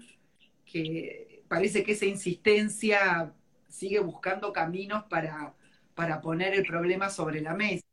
[0.65, 3.33] que parece que esa insistencia
[3.67, 5.53] sigue buscando caminos para,
[5.95, 7.83] para poner el problema sobre la mesa.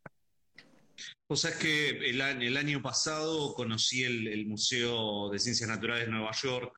[1.29, 6.31] O sea, es que el, año pasado conocí el, Museo de Ciencias Naturales de Nueva
[6.31, 6.73] York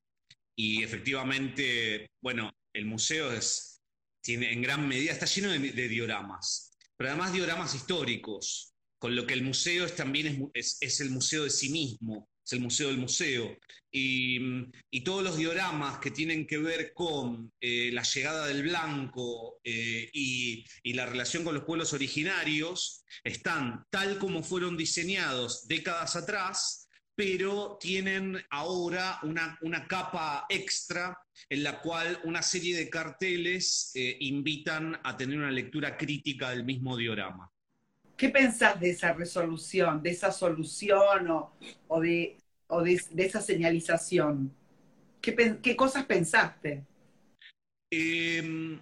[0.55, 3.79] y efectivamente, bueno, el museo es,
[4.21, 6.68] tiene en gran medida, está lleno de, dioramas,
[6.99, 11.49] pero además dioramas históricos, con lo que el museo es, también es el museo de
[11.49, 13.57] sí mismo es el Museo del Museo,
[13.91, 14.69] y,
[15.03, 20.65] todos los dioramas que tienen que ver con eh, la llegada del blanco eh, y,
[20.93, 26.78] la relación con los pueblos originarios están tal como fueron diseñados décadas atrás,
[27.19, 34.15] pero tienen ahora una, una capa extra en la cual una serie de carteles eh,
[34.21, 37.51] invitan a tener una lectura crítica del mismo diorama.
[38.15, 41.27] ¿Qué pensás de esa resolución, de esa solución
[41.89, 42.37] o, de,
[43.17, 44.55] esa señalización?
[45.19, 46.85] ¿Qué, cosas pensaste?
[47.91, 48.79] Em,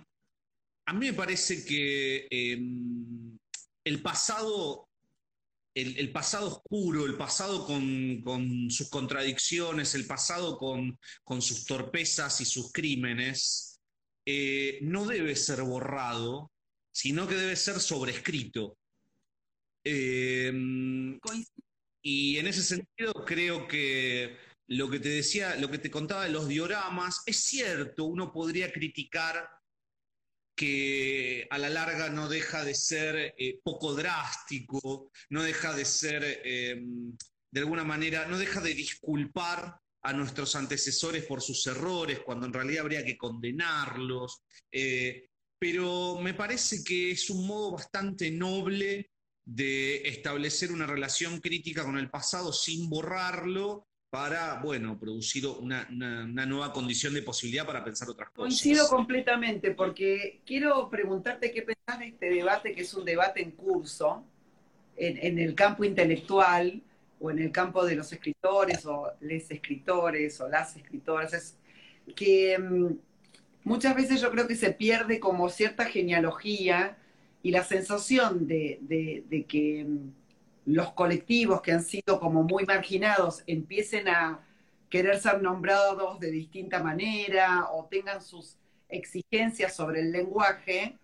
[0.86, 3.36] a mí me parece que em,
[3.84, 4.87] el pasado,
[5.81, 10.97] el, pasado oscuro, el pasado con, sus contradicciones, el pasado con,
[11.41, 13.79] sus torpezas y sus crímenes,
[14.25, 16.51] eh, no debe ser borrado,
[16.91, 18.77] sino que debe ser sobrescrito.
[19.83, 21.19] Em,
[22.01, 24.35] y en ese sentido creo que
[24.67, 28.71] lo que te decía, lo que te contaba de los dioramas, es cierto, uno podría
[28.71, 29.47] criticar
[30.57, 36.41] que a la larga no deja de ser eh, poco drástico, no deja de ser,
[36.43, 37.15] em,
[37.51, 42.53] de alguna manera, no deja de disculpar a nuestros antecesores por sus errores, cuando en
[42.53, 44.41] realidad habría que condenarlos.
[44.71, 45.29] Eh,
[45.60, 49.12] pero me parece que es un modo bastante noble
[49.45, 56.71] de establecer una relación crítica con el pasado sin borrarlo para, bueno, producir una, nueva
[56.71, 58.49] condición de posibilidad para pensar otras cosas.
[58.49, 63.51] Coincido completamente, porque quiero preguntarte qué pensás de este debate, que es un debate en
[63.51, 64.23] curso,
[64.95, 66.81] en, el campo intelectual
[67.19, 71.58] o en el campo de los escritores o les escritores o las escritoras,
[72.15, 72.97] que mm,
[73.63, 76.97] muchas veces yo creo que se pierde como cierta genealogía
[77.43, 80.12] y la sensación de, de que mm,
[80.67, 84.45] los colectivos que han sido como muy marginados empiecen a
[84.89, 88.57] querer ser nombrados de distinta manera o tengan sus
[88.89, 90.97] exigencias sobre el lenguaje,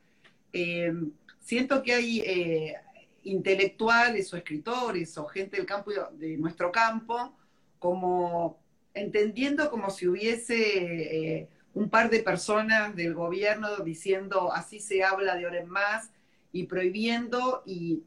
[0.52, 0.94] eh,
[1.40, 2.76] siento que hay eh,
[3.24, 7.34] intelectuales o escritores o gente del campo de nuestro campo
[7.80, 8.60] como
[8.94, 15.36] entendiendo como si hubiese eh, un par de personas del gobierno diciendo así se habla
[15.36, 16.12] de ahora en más
[16.52, 18.04] y prohibiendo y,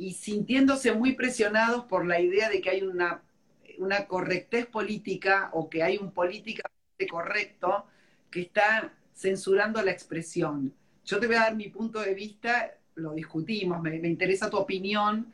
[0.00, 3.22] y sintiéndose muy presionados por la idea de que hay una
[3.80, 7.86] una correctez política o que hay un políticamente correcto
[8.30, 10.72] que está censurando la expresión.
[11.04, 15.32] Yo te voy a dar mi punto de vista, lo discutimos, me, interesa tu opinión.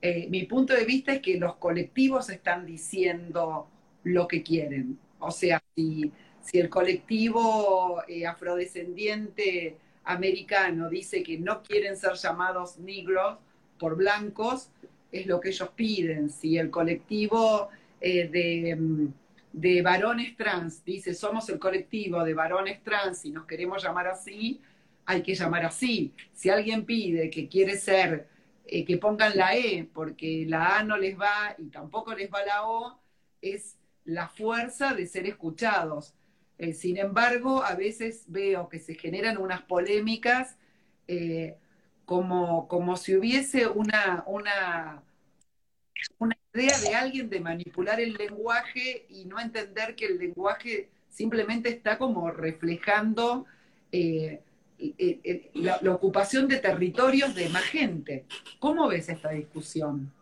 [0.00, 3.68] Eh, mi punto de vista es que los colectivos están diciendo
[4.04, 4.98] lo que quieren.
[5.18, 12.78] O sea, si, si el colectivo eh, afrodescendiente americano dice que no quieren ser llamados
[12.78, 13.38] negros
[13.80, 14.70] por blancos,
[15.10, 16.30] es lo que ellos piden.
[16.30, 17.68] Si el colectivo
[18.00, 19.06] eh, mm,
[19.52, 24.60] de, varones trans, dice, somos el colectivo de varones trans y nos queremos llamar así,
[25.06, 26.12] hay que llamar así.
[26.32, 28.28] Si alguien pide que quiere ser,
[28.66, 32.44] eh, que pongan la E, porque la A no les va y tampoco les va
[32.44, 33.00] la O,
[33.42, 36.14] es la fuerza de ser escuchados.
[36.58, 40.56] Eh, sin embargo, a veces veo que se generan unas polémicas
[42.10, 45.00] como, como si hubiese una, una,
[46.52, 51.98] idea de alguien de manipular el lenguaje y no entender que el lenguaje simplemente está
[51.98, 53.46] como reflejando
[53.92, 54.40] eh,
[54.80, 58.24] eh, eh, la, ocupación de territorios de más gente.
[58.58, 60.12] ¿Cómo ves esta discusión?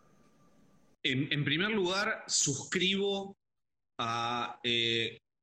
[1.01, 3.35] En, primer lugar, suscribo
[3.97, 4.61] a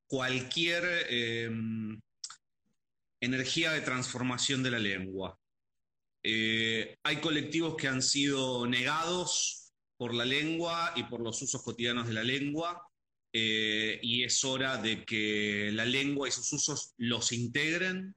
[0.06, 0.84] cualquier
[3.20, 5.36] energía de transformación de la lengua.
[7.02, 9.66] Hay colectivos que han sido negados
[9.96, 12.82] por la lengua y por los usos cotidianos de la lengua,
[13.32, 18.14] eh, y es hora de que la lengua y sus usos los integren.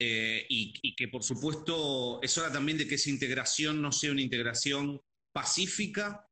[0.00, 4.22] Eh, y, que por supuesto es hora también de que esa integración no sea una
[4.22, 5.00] integración
[5.32, 6.28] pacífica.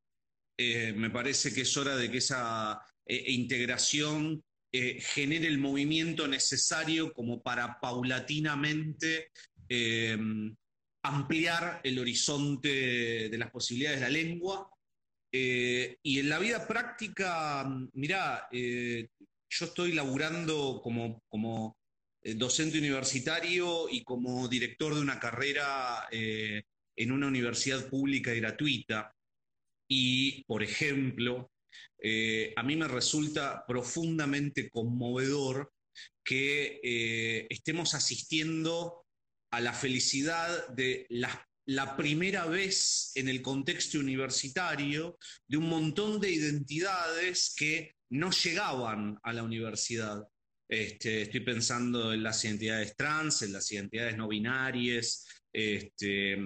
[0.58, 4.42] Eh, me parece que es hora de que esa integración
[4.72, 9.30] genere el movimiento necesario como para paulatinamente
[11.08, 14.70] ampliar el horizonte de las posibilidades de la lengua
[15.38, 19.08] eh, y en la vida práctica, mirá, eh,
[19.50, 21.76] yo estoy laburando como, como
[22.22, 29.14] eh, docente universitario y como director de una carrera en una universidad pública y gratuita.
[29.88, 31.50] Y, por ejemplo,
[32.56, 35.72] a mí me resulta profundamente conmovedor
[36.24, 39.05] que estemos asistiendo
[39.56, 41.06] a la felicidad de
[41.64, 45.16] la primera vez en el contexto universitario
[45.48, 50.22] de un montón de identidades que no llegaban a la universidad.
[50.68, 56.36] Este, estoy pensando en las identidades trans, en las identidades no binarias, este,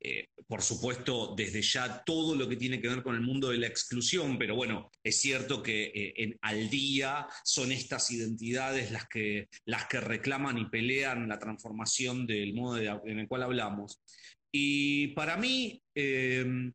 [0.00, 3.58] eh, por supuesto, desde ya todo lo que tiene que ver con el mundo de
[3.58, 9.48] la exclusión, pero bueno, es cierto que eh, al día son estas identidades las que,
[9.64, 14.00] las que reclaman y pelean la transformación del modo en el cual hablamos.
[14.52, 16.72] Y para mí, em,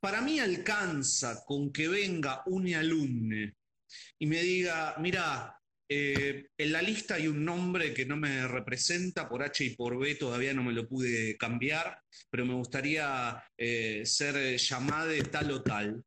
[0.00, 3.50] para mí alcanza con que venga un alumno
[4.18, 5.57] y me diga, mira,
[5.88, 9.98] eh, en la lista hay un nombre que no me representa, por H y por
[9.98, 11.98] B todavía no me lo pude cambiar,
[12.30, 16.04] pero me gustaría eh, ser llamada de tal o tal.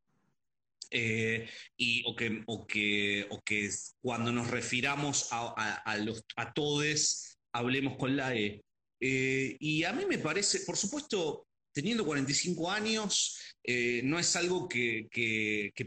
[0.93, 3.69] Eh, y, o, que, o, que, o que
[4.01, 8.63] cuando nos refiramos a, a, los, a todes hablemos con la E.
[8.99, 14.68] Eh, y a mí me parece, por supuesto, teniendo 45 años, eh, no es algo
[14.68, 15.09] que,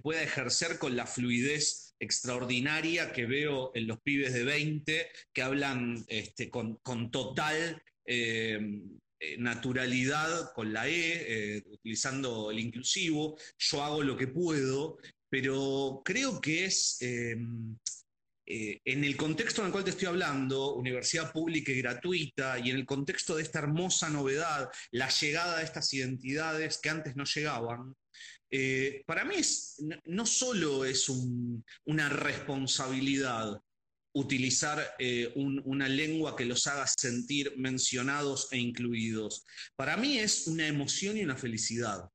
[0.03, 6.05] pueda ejercer con la fluidez extraordinaria que veo en los pibes de 20 que hablan
[6.09, 6.79] este, con,
[7.11, 8.61] total eh,
[9.39, 13.39] naturalidad con la E, utilizando el inclusivo.
[13.59, 14.99] Yo hago lo que puedo,
[15.31, 16.99] pero creo que es
[18.47, 22.70] eh, en el contexto en el cual te estoy hablando, universidad pública y gratuita, y
[22.70, 27.24] en el contexto de esta hermosa novedad, la llegada de estas identidades que antes no
[27.24, 27.95] llegaban,
[28.51, 29.36] eh, para mí
[30.05, 31.09] no solo es
[31.86, 33.61] una responsabilidad
[34.16, 40.68] utilizar eh, una lengua que los haga sentir mencionados e incluidos, para mí es una
[40.68, 42.09] emoción y una felicidad.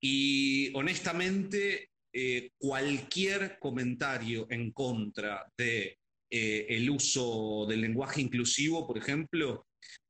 [0.00, 5.98] Y honestamente, eh, cualquier comentario en contra de
[6.30, 9.66] eh, el uso del lenguaje inclusivo, por ejemplo,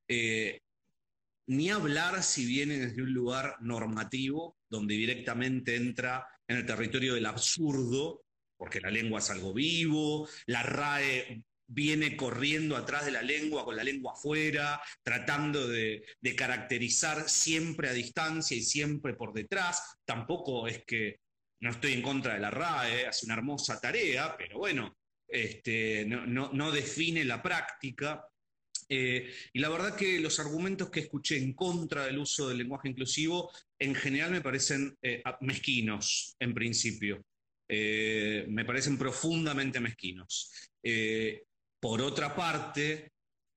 [0.09, 0.61] eh,
[1.49, 7.27] ni hablar si viene desde un lugar normativo, donde directamente entra en el territorio del
[7.27, 8.23] absurdo,
[8.57, 13.77] porque la lengua es algo vivo, la RAE viene corriendo atrás de la lengua, con
[13.77, 16.03] la lengua afuera, tratando de,
[16.37, 19.99] caracterizar siempre a distancia y siempre por detrás.
[20.05, 21.21] Tampoco es que
[21.61, 24.97] no estoy en contra de la RAE, hace una hermosa tarea, pero bueno,
[25.27, 28.25] este, no, define la práctica.
[28.89, 32.89] Eh, y la verdad que los argumentos que escuché en contra del uso del lenguaje
[32.89, 37.23] inclusivo en general me parecen eh, mezquinos, en principio.
[37.69, 40.71] Eh, me parecen profundamente mezquinos.
[41.81, 43.13] Por otra parte,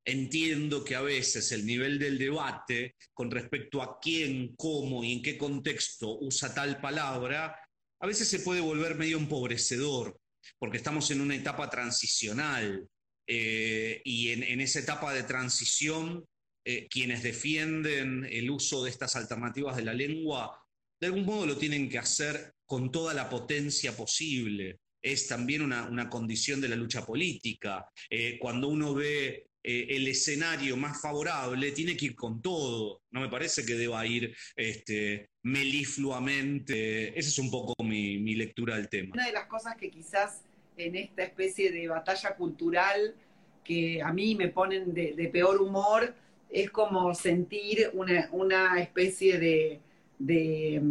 [0.06, 5.22] entiendo que a veces el nivel del debate con respecto a quién, cómo y en
[5.22, 7.56] qué contexto usa tal palabra,
[8.02, 10.20] a veces se puede volver medio empobrecedor,
[10.58, 12.88] porque estamos en una etapa transicional
[13.28, 16.26] eh, y en, esa etapa de transición,
[16.66, 20.60] eh, quienes defienden el uso de estas alternativas de la lengua,
[21.00, 26.10] de algún modo lo tienen que hacer con toda la potencia posible es también una,
[26.10, 27.88] condición de la lucha política.
[28.10, 33.02] Eh, cuando uno ve eh, el escenario más favorable, tiene que ir con todo.
[33.12, 37.18] No me parece que deba ir este, melifluamente.
[37.18, 39.14] Esa es un poco mi, lectura del tema.
[39.14, 40.44] Una de las cosas que quizás
[40.78, 43.16] en esta especie de batalla cultural
[43.64, 46.16] que a mí me ponen de, peor humor
[46.50, 49.80] es como sentir una, especie de,
[50.18, 50.82] de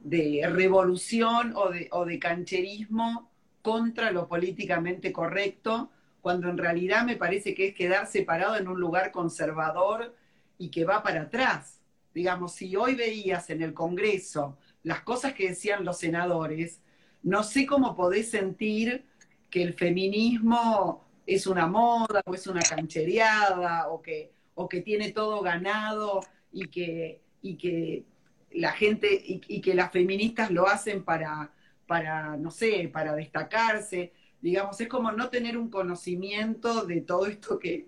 [0.00, 3.30] de revolución o de, o de cancherismo
[3.62, 5.90] contra lo políticamente correcto,
[6.20, 10.14] cuando en realidad me parece que es quedar separado en un lugar conservador
[10.58, 11.80] y que va para atrás.
[12.14, 16.80] Digamos, si hoy veías en el Congreso las cosas que decían los senadores,
[17.22, 19.04] no sé cómo podés sentir
[19.50, 25.12] que el feminismo es una moda o es una canchereada o que, o que tiene
[25.12, 26.20] todo ganado
[26.52, 28.04] y que, y que
[28.52, 31.52] la gente y, que las feministas lo hacen para,
[31.86, 34.12] para, no sé, para destacarse.
[34.40, 37.86] Digamos, es como no tener un conocimiento de todo esto que,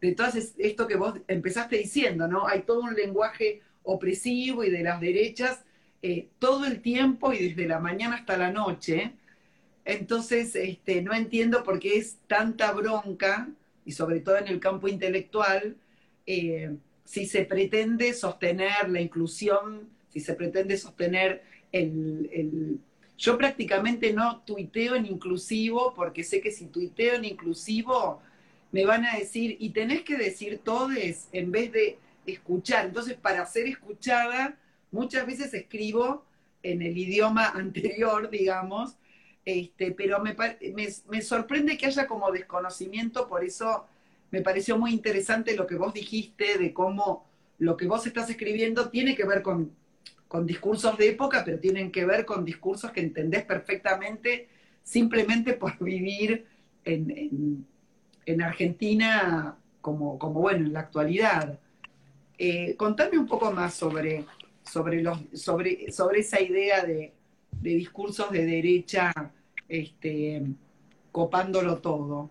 [0.00, 0.28] de todo
[0.58, 2.46] esto que vos empezaste diciendo, ¿no?
[2.46, 5.64] Hay todo un lenguaje opresivo y de las derechas
[6.02, 9.12] eh, todo el tiempo y desde la mañana hasta la noche.
[9.84, 13.48] Entonces, este, no entiendo por qué es tanta bronca,
[13.86, 15.76] y sobre todo en el campo intelectual,
[16.26, 16.74] eh,
[17.04, 21.42] si se pretende sostener la inclusión si se pretende sostener
[21.72, 22.78] el,
[23.16, 28.20] Yo prácticamente no tuiteo en inclusivo porque sé que si tuiteo en inclusivo
[28.72, 31.96] me van a decir, y tenés que decir todes en vez de
[32.26, 32.86] escuchar.
[32.86, 34.56] Entonces, para ser escuchada,
[34.90, 36.24] muchas veces escribo
[36.62, 38.96] en el idioma anterior, digamos,
[39.44, 40.34] este, pero me,
[41.08, 43.86] me, sorprende que haya como desconocimiento, por eso
[44.30, 47.26] me pareció muy interesante lo que vos dijiste de cómo
[47.58, 49.70] lo que vos estás escribiendo tiene que ver con
[50.34, 54.48] con discursos de época, pero tienen que ver con discursos que entendés perfectamente
[54.82, 56.44] simplemente por vivir
[56.84, 57.64] en,
[58.42, 61.56] Argentina como, como, bueno, en la actualidad.
[62.36, 64.24] Eh, contame un poco más sobre,
[64.64, 67.12] sobre, los, sobre, sobre esa idea de,
[67.52, 69.12] discursos de derecha
[69.68, 70.42] este,
[71.12, 72.28] copándolo todo.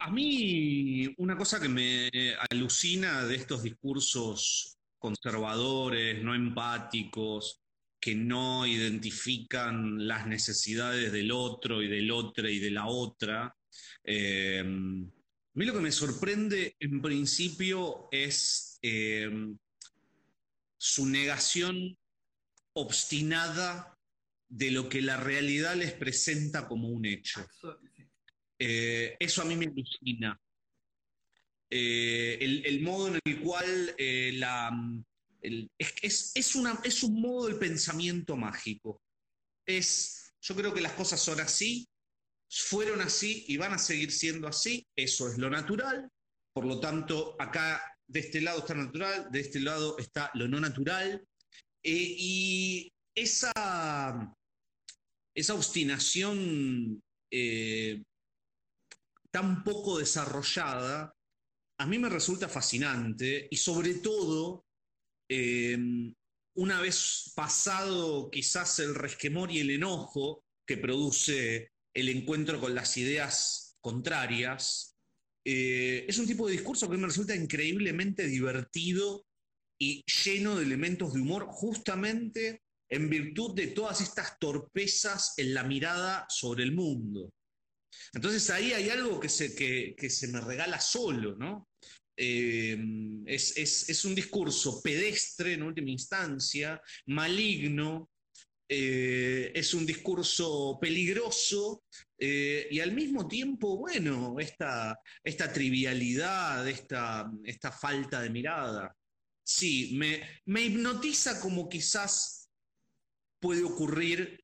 [0.00, 2.10] A mí una cosa que me
[2.50, 4.73] alucina de estos discursos
[5.04, 7.60] conservadores, no empáticos,
[8.00, 13.54] que no identifican las necesidades del otro y del otro y de la otra.
[14.02, 19.30] Eh, a mí lo que me sorprende en principio es eh,
[20.78, 21.98] su negación
[22.72, 23.98] obstinada
[24.48, 27.46] de lo que la realidad les presenta como un hecho.
[28.58, 30.40] Eh, eso a mí me alucina.
[31.76, 34.70] Eh, el, modo en el cual eh, la,
[35.42, 39.02] es, es, una, es un modo del pensamiento mágico.
[39.66, 41.88] Es, yo creo que las cosas son así,
[42.48, 44.86] fueron así y van a seguir siendo así.
[44.94, 46.08] Eso es lo natural.
[46.52, 50.60] Por lo tanto, acá de este lado está natural, de este lado está lo no
[50.60, 51.26] natural.
[51.82, 53.52] Eh, y esa,
[55.34, 57.02] esa obstinación
[59.32, 61.12] tan poco desarrollada
[61.78, 64.66] a mí me resulta fascinante y sobre todo,
[65.28, 65.76] eh,
[66.56, 72.96] una vez pasado quizás el resquemor y el enojo que produce el encuentro con las
[72.96, 74.96] ideas contrarias,
[75.46, 79.26] eh, es un tipo de discurso que me resulta increíblemente divertido
[79.78, 85.64] y lleno de elementos de humor, justamente en virtud de todas estas torpezas en la
[85.64, 87.30] mirada sobre el mundo.
[88.12, 91.68] Entonces ahí hay algo que se, que, se me regala solo, ¿no?
[92.16, 92.78] Eh,
[93.26, 98.10] es, un discurso pedestre en última instancia, maligno,
[98.68, 101.84] eh, es un discurso peligroso
[102.18, 108.96] eh, y al mismo tiempo, bueno, esta, esta trivialidad, esta, esta falta de mirada.
[109.42, 112.48] Sí, me, me hipnotiza como quizás
[113.38, 114.43] puede ocurrir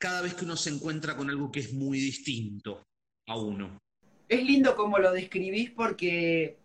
[0.00, 2.82] cada vez que uno se encuentra con algo que es muy distinto
[3.28, 3.78] a uno.
[4.28, 6.56] Es lindo como lo describís porque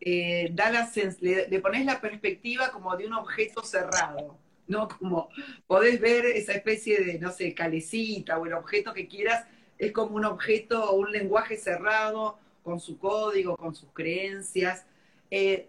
[0.00, 4.88] eh, da la le, pones la perspectiva como de un objeto cerrado, ¿no?
[4.88, 5.28] Como
[5.68, 9.46] podés ver esa especie de, no sé, calecita o el objeto que quieras,
[9.78, 14.86] es como un objeto o un lenguaje cerrado, con su código, con sus creencias.
[15.30, 15.68] Eh,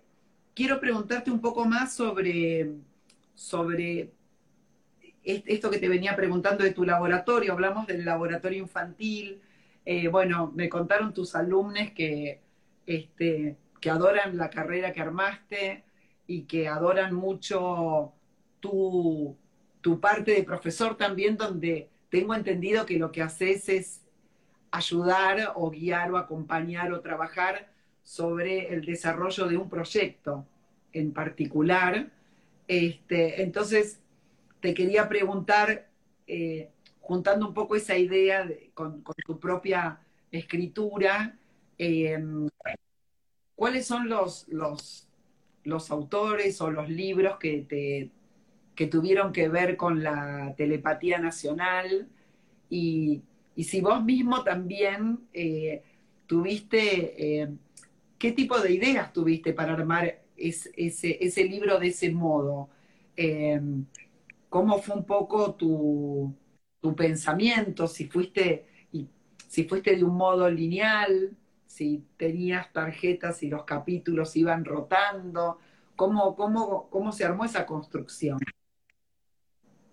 [0.56, 2.72] quiero preguntarte un poco más sobre,
[3.36, 4.10] sobre
[5.24, 7.54] esto que te venía preguntando de tu laboratorio.
[7.54, 9.42] Hablamos del laboratorio infantil.
[9.86, 12.42] Eh, bueno, me contaron tus alumnos que,
[12.86, 15.84] este, que adoran la carrera que armaste
[16.28, 18.14] y que adoran mucho
[18.60, 19.36] tu,
[19.82, 24.02] tu parte de profesor también, donde tengo entendido que lo que haces es
[24.72, 27.70] ayudar o guiar o acompañar o trabajar
[28.04, 30.46] sobre el desarrollo de un proyecto
[30.92, 32.10] en particular.
[32.68, 34.00] Este, entonces,
[34.64, 35.90] te quería preguntar,
[36.26, 36.70] eh,
[37.02, 40.00] juntando un poco esa idea con, tu propia
[40.32, 41.38] escritura,
[41.78, 42.48] em,
[43.56, 48.10] ¿cuáles son los, los, autores o los libros que, te,
[48.74, 52.08] que tuvieron que ver con la telepatía nacional?
[52.70, 53.22] Y,
[53.58, 55.84] y si vos mismo también eh,
[56.26, 57.50] tuviste, eh,
[58.18, 62.70] ¿qué tipo de ideas tuviste para armar ese, libro de ese modo.
[64.54, 66.32] ¿Cómo fue un poco tu,
[66.96, 67.88] pensamiento?
[67.88, 68.68] Si fuiste,
[69.48, 71.36] si fuiste de un modo lineal,
[71.66, 75.58] si tenías tarjetas y los capítulos iban rotando,
[75.96, 78.38] ¿cómo, cómo, cómo se armó esa construcción?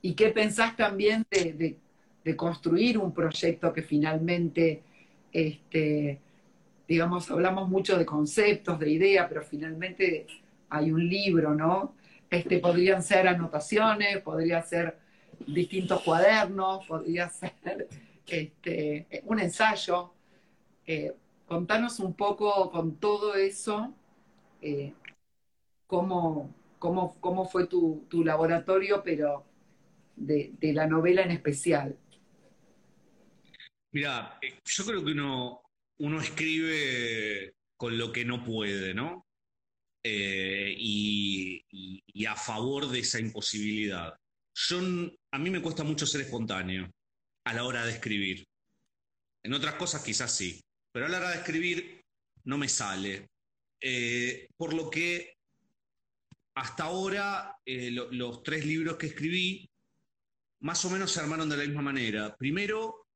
[0.02, 1.78] ¿Y qué pensás también de,
[2.36, 4.82] construir un proyecto que finalmente
[5.32, 6.20] este,
[6.86, 10.26] digamos, hablamos mucho de conceptos, de ideas, pero finalmente
[10.68, 11.94] hay un libro, ¿no?
[12.30, 14.98] Este, podrían ser anotaciones, podría ser
[15.46, 17.88] distintos cuadernos, podría ser
[18.26, 20.14] este, un ensayo.
[20.86, 21.12] Eh,
[21.46, 23.92] contanos un poco con todo eso,
[24.62, 24.94] eh,
[25.88, 29.44] cómo, cómo, fue tu, laboratorio, pero
[30.14, 31.98] de, de, la novela en especial.
[33.90, 35.62] Mira, eh, yo creo que uno,
[35.98, 39.26] uno escribe con lo que no puede, ¿no?
[40.02, 41.64] Eh, y,
[42.26, 44.14] a favor de esa imposibilidad.
[44.54, 44.78] Yo,
[45.32, 46.88] a mí me cuesta mucho ser espontáneo
[47.44, 48.46] a la hora de escribir.
[49.42, 52.04] En otras cosas quizás sí, pero a la hora de escribir
[52.44, 53.30] no me sale.
[53.80, 55.34] Eh, por lo que
[56.54, 59.70] hasta ahora eh, los tres libros que escribí
[60.60, 62.36] más o menos se armaron de la misma manera.
[62.36, 63.06] Primero,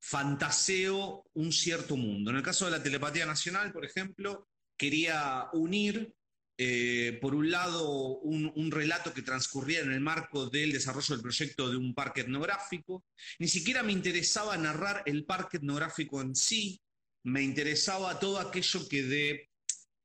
[0.00, 2.30] fantaseo un cierto mundo.
[2.30, 6.14] En el caso de la telepatía nacional, por ejemplo, quería unir,
[6.56, 11.68] eh, por un lado, un, relato que transcurría en el marco del desarrollo del proyecto
[11.68, 13.04] de un parque etnográfico.
[13.40, 16.80] Ni siquiera me interesaba narrar el parque etnográfico en sí,
[17.24, 19.50] me interesaba todo aquello que de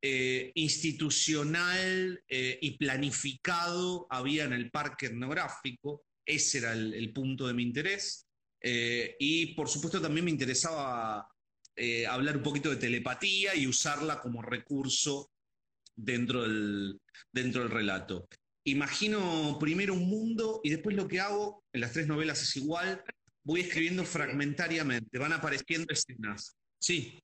[0.02, 6.04] eh, institucional eh, y planificado había en el parque etnográfico.
[6.26, 8.26] Ese era el punto de mi interés.
[8.62, 11.28] Y por supuesto también me interesaba
[12.08, 15.32] hablar un poquito de telepatía y usarla como recurso
[16.04, 17.00] dentro del,
[17.32, 18.28] dentro del relato.
[18.66, 23.02] Imagino primero un mundo y después lo que hago en las tres novelas es igual,
[23.44, 26.56] voy escribiendo fragmentariamente, van apareciendo escenas.
[26.80, 27.20] Sí.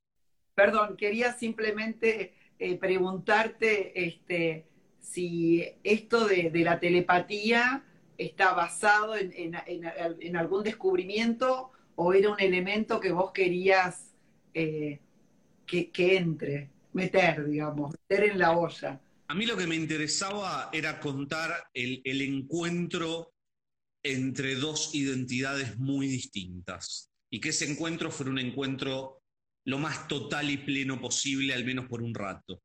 [0.54, 4.66] Perdón, quería simplemente eh, preguntarte este,
[5.00, 7.84] si esto de, de la telepatía
[8.18, 14.14] está basado en, algún descubrimiento o era un elemento que vos querías
[14.54, 15.00] eh,
[15.66, 19.00] que, entre, meter, digamos, meter en la olla.
[19.28, 23.34] A mí lo que me interesaba era contar el, el encuentro
[24.04, 29.24] entre dos identidades muy distintas y que ese encuentro fuera un encuentro
[29.66, 32.62] lo más total y pleno posible, al menos por un rato.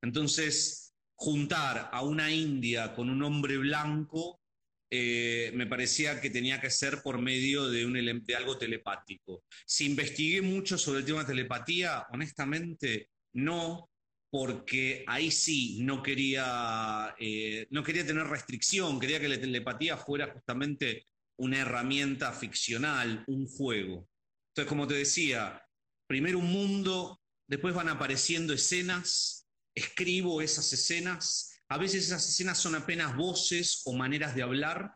[0.00, 4.40] Entonces, juntar a una india con un hombre blanco
[4.90, 9.42] eh, me parecía que tenía que ser por medio de, un, de algo telepático.
[9.66, 13.90] Si investigué mucho sobre el tema de telepatía, honestamente no,
[14.30, 20.32] porque ahí sí no quería, eh, no quería tener restricción, quería que la telepatía fuera
[20.32, 21.06] justamente
[21.38, 24.08] una herramienta ficcional, un juego.
[24.48, 25.62] Entonces, como te decía,
[26.08, 32.74] primero un mundo, después van apareciendo escenas, escribo esas escenas, a veces esas escenas son
[32.74, 34.94] apenas voces o maneras de hablar,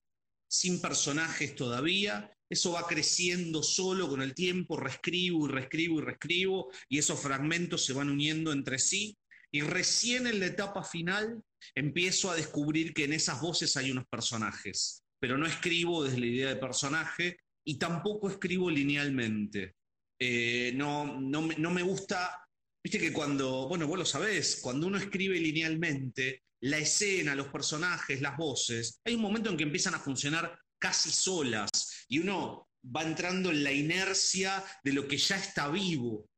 [0.49, 6.73] sin personajes todavía, eso va creciendo solo con el tiempo, reescribo y reescribo y reescribo,
[6.89, 9.19] y esos fragmentos se van uniendo entre sí,
[9.51, 11.43] y recién en la etapa final
[11.75, 16.27] empiezo a descubrir que en esas voces hay unos personajes, pero no escribo desde la
[16.27, 19.75] idea de personaje y tampoco escribo linealmente.
[20.19, 22.47] Eh, no, no, no me gusta,
[22.83, 28.21] viste que cuando, bueno, vos lo sabés, cuando uno escribe linealmente, la escena, los personajes,
[28.21, 33.03] las voces, hay un momento en que empiezan a funcionar casi solas y uno va
[33.03, 36.29] entrando en la inercia de lo que ya está vivo.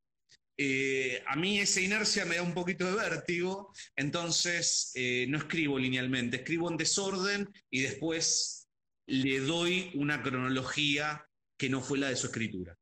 [0.56, 5.78] Eh, a mí esa inercia me da un poquito de vértigo, entonces eh, no escribo
[5.78, 8.68] linealmente, escribo en desorden y después
[9.06, 11.26] le doy una cronología
[11.56, 12.76] que no fue la de su escritura.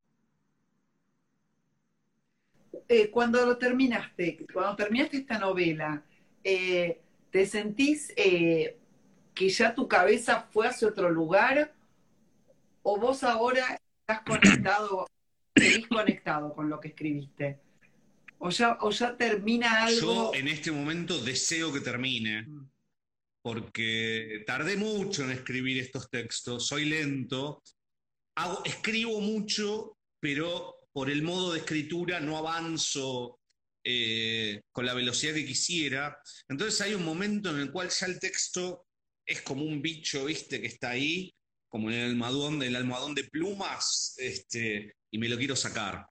[2.88, 6.02] Eh, cuando lo terminaste, cuando terminaste esta novela,
[6.42, 8.12] ¿te sentís
[9.38, 11.72] que ya tu cabeza fue hacia otro lugar
[12.82, 15.06] o vos ahora estás conectado,
[15.54, 17.60] seguís conectado con lo que escribiste?
[18.38, 20.32] O ya, o ya termina algo.
[20.32, 22.70] Yo en este momento deseo que termine, mm.
[23.40, 27.62] porque tardé mucho en escribir estos textos, soy lento,
[28.36, 33.38] hago, escribo mucho, pero por el modo de escritura no avanzo
[33.84, 36.20] eh, con la velocidad que quisiera.
[36.48, 38.87] Entonces hay un momento en el cual ya el texto
[39.28, 41.32] es como un bicho, viste, que está ahí,
[41.68, 46.06] como en el almohadón, almohadón de plumas, este, y me lo quiero sacar.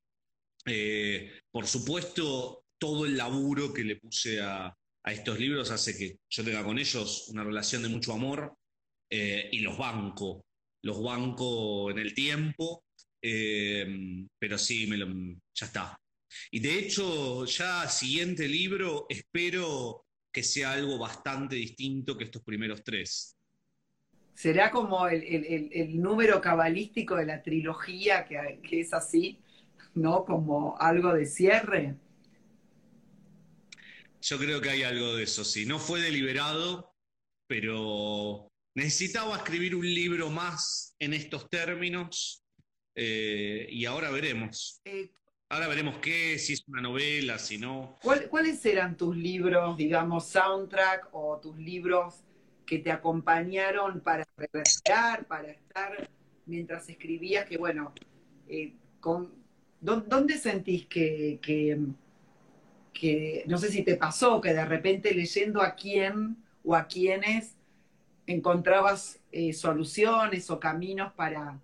[0.65, 6.43] Eh, por supuesto, todo el laburo que le puse a, estos libros hace que yo
[6.43, 8.53] tenga con ellos una relación de mucho amor
[9.09, 10.43] eh, y los banco,
[10.83, 12.83] los banco en el tiempo,
[13.21, 15.07] eh, pero sí, me lo,
[15.55, 15.97] ya está.
[16.51, 20.06] Y de hecho, ya siguiente libro, espero
[20.37, 23.35] que sea algo bastante distinto que estos primeros tres.
[24.35, 29.39] ¿Será como el, número cabalístico de la trilogía que, que es así?
[29.95, 30.25] ¿no?
[30.25, 31.95] Como algo de cierre.
[34.21, 35.65] Yo creo que hay algo de eso, sí.
[35.65, 36.93] No fue deliberado,
[37.47, 42.43] pero necesitaba escribir un libro más en estos términos
[42.93, 44.81] eh, y ahora veremos.
[44.85, 45.09] Eh,
[45.49, 47.97] ahora veremos qué, si es una novela, si no.
[48.01, 52.23] ¿Cuáles eran tus libros, digamos, soundtrack o tus libros
[52.65, 56.09] que te acompañaron para revelar, para estar
[56.45, 57.45] mientras escribías?
[57.45, 57.93] Que bueno,
[58.47, 59.37] eh, con,
[59.79, 61.77] ¿Dónde sentís que, que,
[63.45, 67.55] no sé si te pasó, que de repente leyendo a quién o a quiénes
[68.25, 71.61] encontrabas eh, soluciones o caminos para,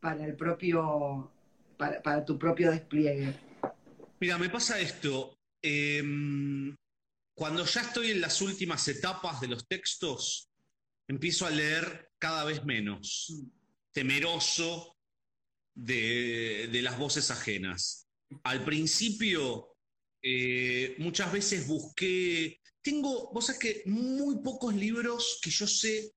[0.00, 1.30] para el propio,
[2.02, 3.34] para, tu propio despliegue?
[4.20, 5.38] Mira, me pasa esto.
[5.62, 6.76] Em,
[7.34, 10.50] cuando ya estoy en las últimas etapas de los textos,
[11.08, 13.46] empiezo a leer cada vez menos, mm.
[13.92, 14.96] temeroso
[15.74, 18.06] de, las voces ajenas.
[18.44, 19.74] Al principio,
[20.22, 26.12] eh, muchas veces busqué, tengo, vos sabés que muy pocos libros que yo sé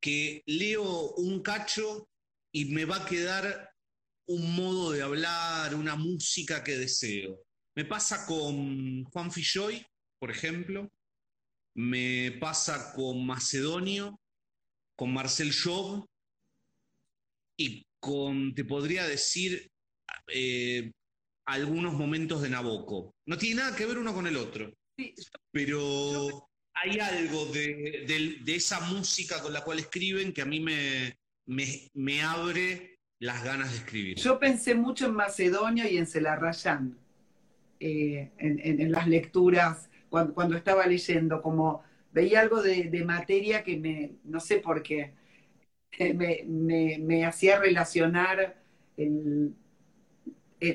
[0.00, 2.08] que leo un cacho
[2.52, 3.75] y me va a quedar
[4.26, 7.40] un modo de hablar, una música que deseo.
[7.74, 9.84] Me pasa con Juan Filloy,
[10.18, 10.90] por ejemplo,
[11.74, 14.20] me pasa con Macedonio,
[14.96, 16.06] con Marcel Job,
[17.58, 19.70] y con, te podría decir,
[20.28, 20.92] eh,
[21.46, 23.14] algunos momentos de Naboco.
[23.26, 24.72] No tiene nada que ver uno con el otro.
[25.52, 32.22] Pero hay algo de, esa música con la cual escriben que a mí me, me,
[32.22, 34.16] abre las ganas de escribir.
[34.18, 36.98] Yo pensé mucho en Macedonio y en Celarrayán,
[37.80, 44.12] eh, en, las lecturas, cuando, estaba leyendo, como veía algo de, de materia que me,
[44.24, 45.14] no sé por qué,
[46.46, 48.56] me, hacía relacionar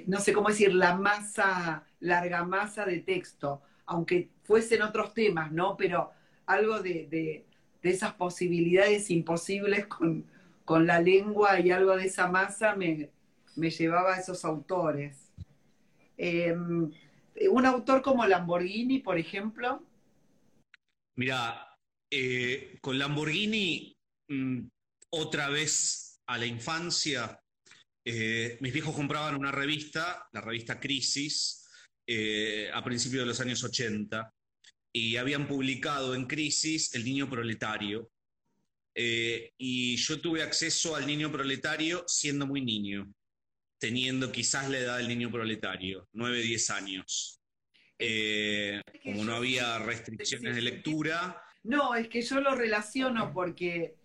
[0.08, 5.76] no sé cómo decir, la masa, larga masa de texto, aunque fuesen otros temas, ¿no?
[5.76, 6.12] Pero
[6.46, 7.46] algo de,
[7.82, 10.26] esas posibilidades imposibles con,
[10.86, 13.09] la lengua y algo de esa masa me,
[13.55, 15.18] llevaba a esos autores.
[16.18, 16.91] Em,
[17.49, 19.84] un autor como Lamborghini, por ejemplo.
[21.16, 21.68] Mira,
[22.09, 23.95] eh, con Lamborghini
[24.30, 24.59] mm,
[25.12, 27.39] otra vez a la infancia.
[28.05, 31.68] Eh, mis viejos compraban una revista, la revista Crisis,
[32.07, 34.34] eh, a principios de los años 80,
[34.93, 38.09] y habían publicado en Crisis El Niño Proletario.
[38.94, 43.12] Eh, y yo tuve acceso al Niño Proletario siendo muy niño.
[43.80, 47.42] teniendo quizás la edad del niño proletario, 9, 10 años.
[47.98, 51.42] Eh, como no había restricciones de lectura.
[51.64, 53.96] No, es que yo lo relaciono porque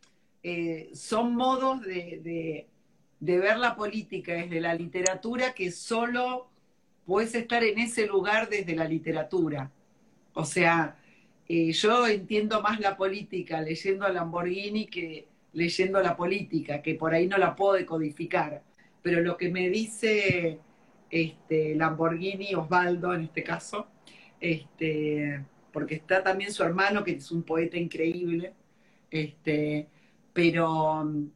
[0.43, 2.67] eh, son modos de,
[3.21, 6.51] ver la política desde la literatura que solo
[7.05, 9.73] puedes estar en ese lugar desde la literatura.
[10.35, 10.97] O sea,
[11.49, 17.15] eh, yo entiendo más la política leyendo a Lamborghini que leyendo la política, que por
[17.15, 18.63] ahí no la puedo decodificar.
[19.03, 20.59] Pero lo que me dice
[21.11, 23.87] este, Lamborghini, Osvaldo en este caso,
[24.41, 28.53] este, porque está también su hermano, que es un poeta increíble,
[29.11, 29.89] este,
[30.33, 31.31] pero mm,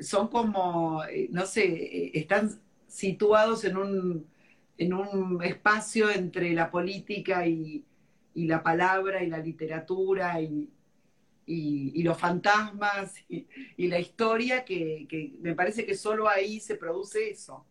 [0.00, 2.50] son como, eh, no sé, eh, están
[2.88, 4.26] situados en un,
[4.78, 7.84] en un espacio entre la política y,
[8.34, 10.68] la palabra y la literatura y,
[12.02, 17.66] los fantasmas y, la historia, que, me parece que solo ahí se produce eso.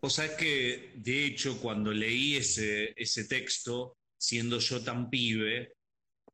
[0.00, 5.74] O sea, es que, de hecho, cuando leí ese, ese texto, siendo yo tan pibe,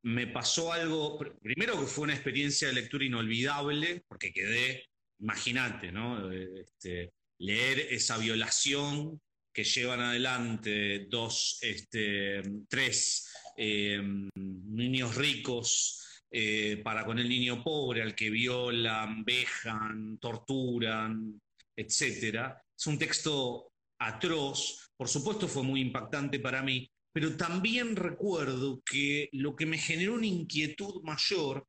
[0.02, 4.84] me pasó algo, primero que fue una experiencia de lectura inolvidable, porque quedé,
[5.20, 6.30] imagínate, ¿no?
[6.30, 9.20] Este, leer esa violación
[9.52, 18.02] que llevan adelante dos, este, tres em, niños ricos eh, para con el niño pobre,
[18.02, 21.40] al que violan, vejan, torturan,
[21.76, 22.54] etc.
[22.76, 29.28] Es un texto atroz, por supuesto fue muy impactante para mí, pero también recuerdo que
[29.32, 31.66] lo que me generó una inquietud mayor,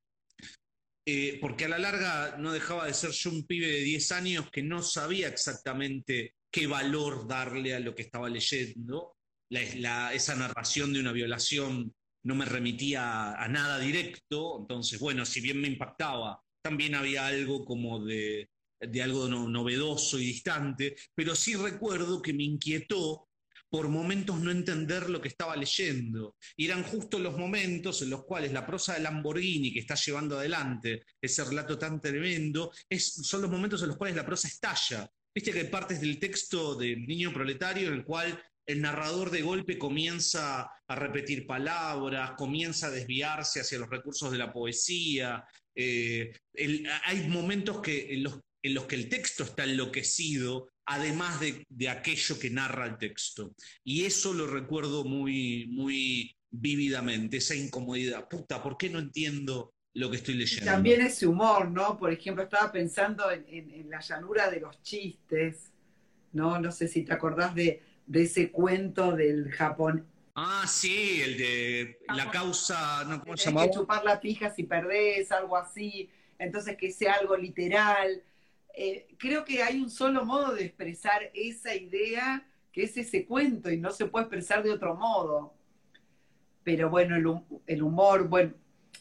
[1.05, 4.49] eh, porque a la larga no dejaba de ser yo un pibe de 10 años
[4.49, 9.17] que no sabía exactamente qué valor darle a lo que estaba leyendo,
[9.49, 11.91] esa narración de una violación
[12.25, 17.65] no me remitía a, nada directo, entonces, bueno, si bien me impactaba, también había algo
[17.65, 18.49] como de,
[19.01, 23.27] algo novedoso y distante, pero sí recuerdo que me inquietó
[23.67, 26.35] por momentos no entender lo que estaba leyendo.
[26.55, 30.37] Y eran justo los momentos en los cuales la prosa de Lamborghini que está llevando
[30.37, 35.09] adelante ese relato tan tremendo, es, son los momentos en los cuales la prosa estalla.
[35.33, 39.41] Viste que hay partes del texto del niño proletario en el cual el narrador de
[39.41, 45.43] golpe comienza a repetir palabras, comienza a desviarse hacia los recursos de la poesía.
[45.75, 46.31] Eh,
[47.05, 52.39] hay momentos que, en, los, en los que el texto está enloquecido además de, aquello
[52.39, 53.55] que narra el texto.
[53.83, 58.27] Y eso lo recuerdo muy, muy vívidamente, esa incomodidad.
[58.27, 60.65] Puta, ¿por qué no entiendo lo que estoy leyendo?
[60.65, 61.97] también ese humor, ¿no?
[61.97, 65.71] Por ejemplo, estaba pensando en, la llanura de los chistes,
[66.31, 66.59] ¿no?
[66.59, 67.81] No sé si te acordás de,
[68.11, 70.05] ese cuento del Japón.
[70.35, 73.21] Ah, sí, el de la causa, ¿no?
[73.21, 73.65] ¿Cómo se llama?
[73.65, 76.09] que chupar la pija si perdés, algo así.
[76.39, 78.23] Entonces que sea algo literal
[78.73, 83.69] eh, creo que hay un solo modo de expresar esa idea, que es ese cuento,
[83.71, 85.53] y no se puede expresar de otro modo.
[86.63, 87.15] Pero bueno,
[87.67, 88.53] el, humor, bueno,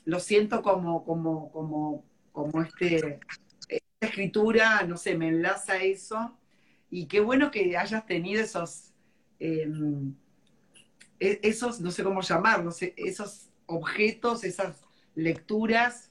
[0.04, 3.20] lo siento como, como, como, como este,
[3.68, 6.36] esta escritura, no sé, me enlaza a eso.
[6.90, 8.92] Y qué bueno que hayas tenido esos,
[9.38, 10.14] em,
[11.20, 14.82] e, esos, no sé cómo llamarlos, esos objetos, esas
[15.14, 16.10] lecturas,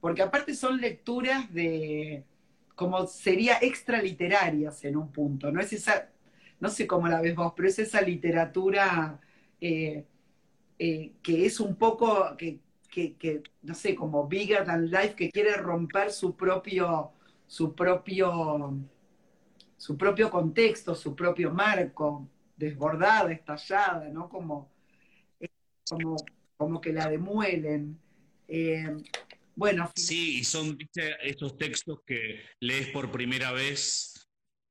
[0.00, 2.24] porque aparte son lecturas de,
[2.74, 5.60] como sería extraliterarias en un punto, ¿no?
[5.60, 6.10] Es esa,
[6.60, 9.20] no sé cómo la ves vos, pero es esa literatura
[9.60, 10.04] eh,
[10.78, 12.60] eh, que es un poco, que,
[13.62, 17.12] no sé, como bigger than life, que quiere romper su propio,
[17.46, 18.78] su propio,
[19.76, 24.28] su propio contexto, su propio marco, desbordada, estallada, ¿no?
[24.28, 24.70] Como,
[25.88, 26.16] como,
[26.56, 27.98] como que la demuelen.
[28.46, 28.96] Eh,
[29.54, 29.90] bueno.
[29.94, 30.78] Sí, y son
[31.22, 34.18] estos textos que lees por primera vez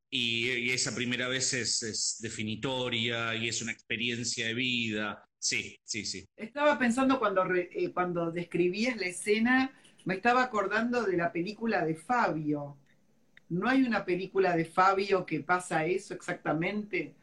[0.10, 5.27] y, esa primera vez es, definitoria y es una experiencia de vida.
[5.40, 6.26] Sí, sí, sí.
[6.36, 9.72] Estaba pensando cuando, eh, cuando describías la escena,
[10.06, 12.78] me estaba acordando de la película de Fabio.
[13.50, 17.14] ¿No hay una película de Fabio que pasa eso exactamente?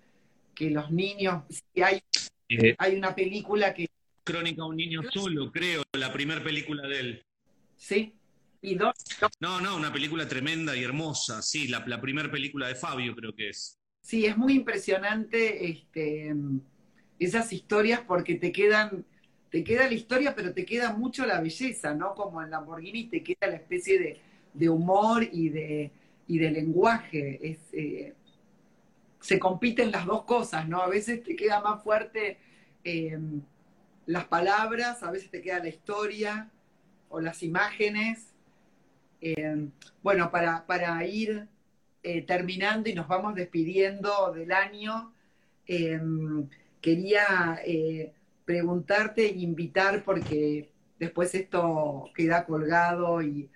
[0.55, 2.03] Que los niños, si hay,
[2.49, 2.75] eh.
[2.79, 3.89] hay una película que...
[4.23, 7.23] Crónica de un niño solo, creo, la primera película de él.
[7.77, 8.15] Sí.
[8.62, 8.95] Y dos.
[9.41, 11.43] No, no, una película tremenda y hermosa.
[11.43, 13.79] Sí, la, primera película de Fabio creo que es.
[14.01, 16.35] Sí, es muy impresionante este,
[17.19, 19.05] esas historias porque te quedan,
[19.51, 22.15] te queda la historia, pero te queda mucho la belleza, ¿no?
[22.15, 24.21] Como en Lamborghini te queda la especie
[24.55, 25.91] de, humor y de,
[26.27, 27.59] y de lenguaje.
[27.73, 28.15] Eh,
[29.25, 30.83] se compiten las dos cosas, ¿no?
[30.83, 32.37] A veces te queda más fuerte
[32.85, 33.19] eh,
[34.05, 36.51] las palabras, a veces te queda la historia,
[37.09, 38.35] o las imágenes.
[39.23, 39.69] Eh,
[40.03, 41.49] bueno, para, ir
[42.03, 45.15] eh, terminando y nos vamos despidiendo del año,
[46.85, 48.12] quería eh,
[48.45, 53.49] preguntarte e invitar, porque después esto queda colgado y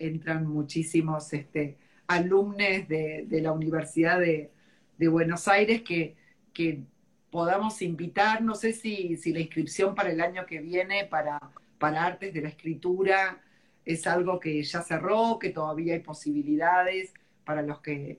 [0.00, 1.78] entran muchísimos este,
[2.08, 4.50] alumnos de, la Universidad de,
[4.98, 6.16] Buenos Aires que,
[6.52, 6.82] que,
[7.30, 11.38] podamos invitar, no sé si, si, la inscripción para el año que viene para,
[11.78, 13.40] para artes de la escritura
[13.84, 17.14] es algo que ya cerró, que todavía hay posibilidades
[17.44, 18.18] para los que,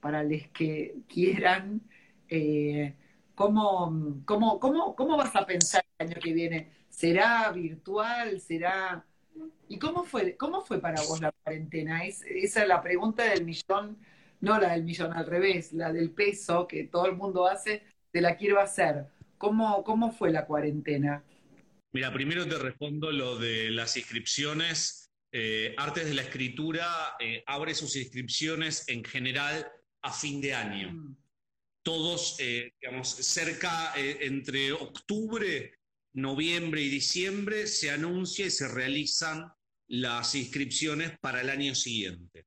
[0.00, 1.80] para los que quieran.
[2.28, 2.94] Eh,
[3.34, 6.72] ¿cómo, cómo, cómo, cómo vas a pensar el año que viene?
[6.88, 8.40] ¿Será virtual?
[8.40, 9.04] ¿Será...?
[9.68, 12.04] ¿Y cómo fue, cómo fue para vos la cuarentena?
[12.04, 13.98] Es, esa es la pregunta del millón,
[14.40, 17.82] no la del millón al revés, la del peso que todo el mundo hace,
[18.12, 19.06] te la quiero hacer.
[19.38, 21.24] ¿Cómo, cómo fue la cuarentena?
[21.92, 25.10] Mira, primero te respondo lo de las inscripciones.
[25.32, 29.66] Eh, Artes de la Escritura eh, abre sus inscripciones en general
[30.02, 30.92] a fin de año.
[30.92, 31.16] Mm.
[31.84, 35.78] Todos, eh, digamos, cerca entre octubre
[36.14, 39.52] noviembre y diciembre se anuncia y se realizan
[39.88, 42.46] las inscripciones para el año siguiente.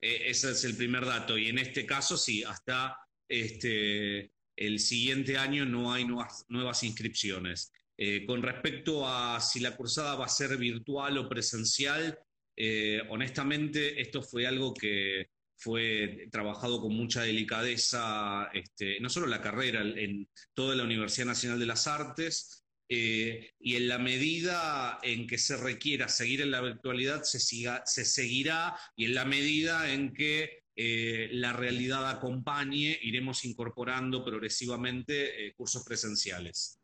[0.00, 1.36] Eh, ese es el primer dato.
[1.36, 2.96] Y en este caso, sí, hasta
[3.28, 7.72] este, el siguiente año no hay nuevas, inscripciones.
[7.96, 12.16] Eh, con respecto a si la cursada va a ser virtual o presencial,
[12.56, 19.42] eh, honestamente esto fue algo que fue trabajado con mucha delicadeza, este, no solo la
[19.42, 25.26] carrera, en toda la Universidad Nacional de las Artes, eh, y en la medida en
[25.26, 29.92] que se requiera seguir en la virtualidad, se, siga, se seguirá y en la medida
[29.92, 36.78] en que eh, la realidad acompañe, iremos incorporando progresivamente eh, cursos presenciales.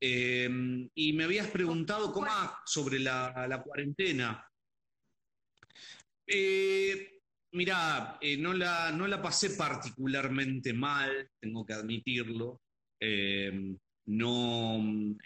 [0.00, 2.30] Em, y me habías preguntado, ¿cómo
[2.64, 4.48] sobre la, la cuarentena?
[7.52, 12.62] Mira, no, la, no la pasé particularmente mal, tengo que admitirlo.
[12.98, 13.76] Em,
[14.06, 14.82] no,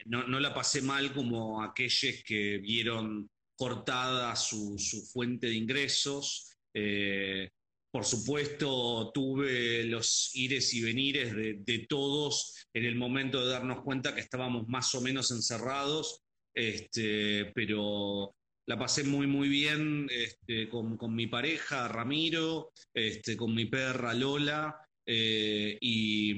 [0.07, 4.77] no, la pasé mal como aquellos que vieron cortada su,
[5.13, 6.51] fuente de ingresos.
[6.75, 7.49] Eh,
[7.91, 14.15] por supuesto, tuve los ires y venires de, todos en el momento de darnos cuenta
[14.15, 16.21] que estábamos más o menos encerrados,
[16.55, 18.35] este, pero
[18.67, 24.77] la pasé muy, muy bien este, con, mi pareja, Ramiro, este, con mi perra Lola.
[25.07, 26.37] Eh, y,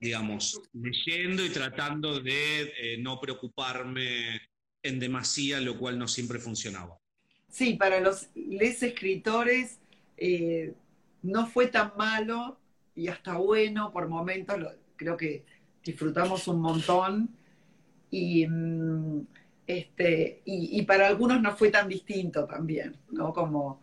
[0.00, 4.40] digamos, leyendo y tratando de eh, no preocuparme
[4.80, 6.96] en demasía, lo cual no siempre funcionaba.
[7.48, 9.80] Sí, para los les escritores
[10.16, 10.72] eh,
[11.22, 12.60] no fue tan malo
[12.94, 14.56] y hasta bueno por momentos,
[14.94, 15.44] creo que
[15.82, 17.30] disfrutamos un montón
[18.08, 19.26] y, mm,
[19.68, 23.34] este, y, para algunos no fue tan distinto también, ¿no?
[23.34, 23.82] Como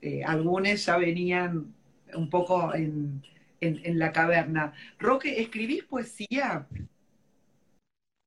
[0.00, 1.74] eh, algunos ya venían
[2.14, 3.20] un poco en,
[3.60, 4.72] en, la caverna.
[5.00, 6.64] Roque, ¿escribís poesía?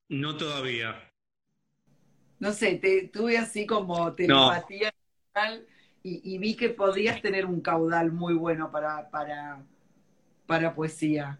[0.09, 1.09] No todavía.
[2.39, 4.93] No sé, te, tuve así como telepatía
[6.03, 9.63] y, y, vi que podías tener un caudal muy bueno para, para,
[10.45, 11.39] para poesía.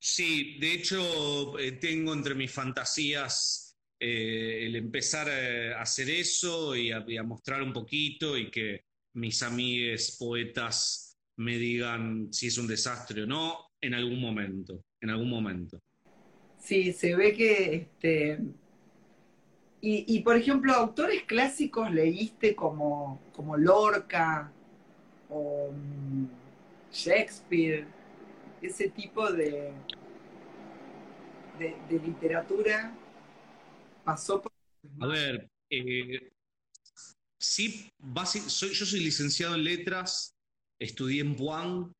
[0.00, 3.65] Sí, de hecho eh, tengo entre mis fantasías
[3.98, 8.84] eh, el empezar a hacer eso y a, y a, mostrar un poquito y que
[9.14, 15.10] mis amigues poetas me digan si es un desastre o no en algún momento, en
[15.10, 15.80] algún momento.
[16.58, 18.38] Sí, se ve que este
[19.88, 24.50] y, por ejemplo, autores clásicos leíste como, como Lorca
[25.28, 26.26] o mm,
[26.92, 27.86] Shakespeare,
[28.60, 29.70] ese tipo de,
[31.60, 32.92] de, literatura
[35.00, 36.30] A ver, eh,
[37.38, 37.90] sí,
[38.46, 40.34] soy, yo soy licenciado en letras,
[40.78, 41.92] Estudié en Buan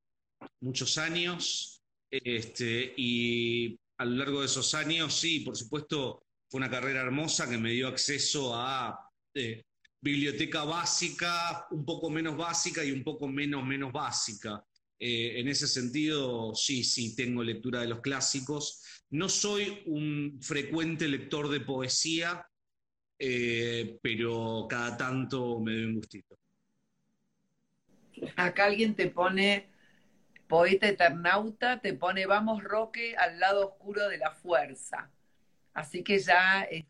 [0.60, 6.70] muchos años este, y a lo largo de esos años, sí, por supuesto, fue una
[6.70, 9.64] carrera hermosa que me dio acceso a eh,
[10.00, 14.64] biblioteca básica, un poco menos básica y un poco menos menos básica.
[14.98, 18.82] Eh, en ese sentido, sí, sí, tengo lectura de los clásicos.
[19.10, 22.46] No soy un frecuente lector de poesía,
[23.18, 26.38] eh, pero cada tanto me doy un gustito
[28.36, 29.68] acá alguien te pone
[30.48, 35.10] poeta eternauta, te pone vamos Roque al lado oscuro de la fuerza.
[35.74, 36.62] Así que ya...
[36.62, 36.86] ¿El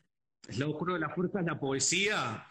[0.59, 2.46] lado oscuro de la fuerza es la poesía?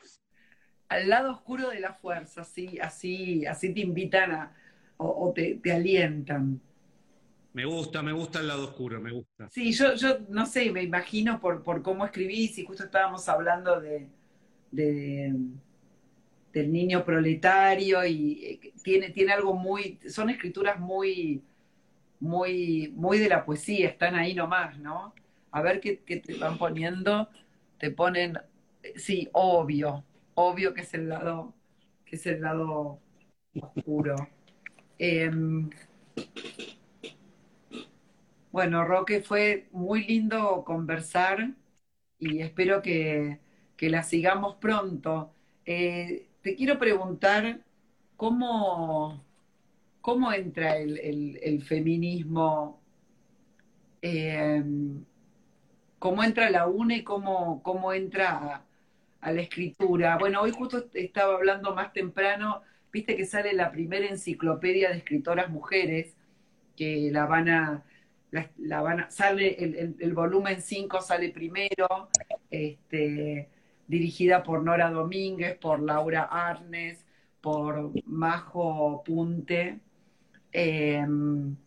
[0.90, 4.56] Al lado oscuro de la fuerza, sí, así, así te invitan a,
[4.98, 6.62] o, te, alientan.
[7.54, 9.50] Me gusta, me gusta el lado oscuro, me gusta.
[9.50, 13.80] Sí, yo, yo no sé, me imagino por, por cómo escribís y justo estábamos hablando
[13.80, 14.10] de
[16.56, 21.44] del niño proletario y eh, tiene, tiene algo muy, son escrituras muy,
[22.22, 25.14] muy, muy de la poesía, están ahí nomás, ¿no?
[25.52, 27.30] A ver qué, te van poniendo,
[27.78, 28.40] te ponen,
[28.96, 31.54] sí, obvio, obvio que es el lado,
[32.06, 33.00] que es el lado
[33.60, 34.16] oscuro.
[34.98, 35.70] Em,
[38.52, 41.52] bueno, Roque, fue muy lindo conversar
[42.20, 43.40] y espero que,
[43.80, 45.32] la sigamos pronto.
[45.66, 47.60] Eh, te quiero preguntar
[48.16, 49.24] cómo,
[50.02, 52.82] cómo entra el, feminismo,
[54.02, 55.04] em,
[56.00, 58.64] cómo entra la UNE y cómo, cómo entra
[59.22, 60.18] a, la escritura.
[60.18, 62.62] Bueno, hoy justo estaba hablando más temprano,
[62.96, 66.16] viste que sale la primera enciclopedia de escritoras mujeres,
[66.78, 67.84] que la van a,
[68.32, 69.58] la, van a, sale
[70.00, 72.10] el, volumen 5 sale primero,
[72.50, 73.50] este,
[73.86, 77.06] dirigida por Nora Domínguez, por Laura Arnes,
[77.42, 79.82] por Majo Punte.
[80.54, 81.58] Em,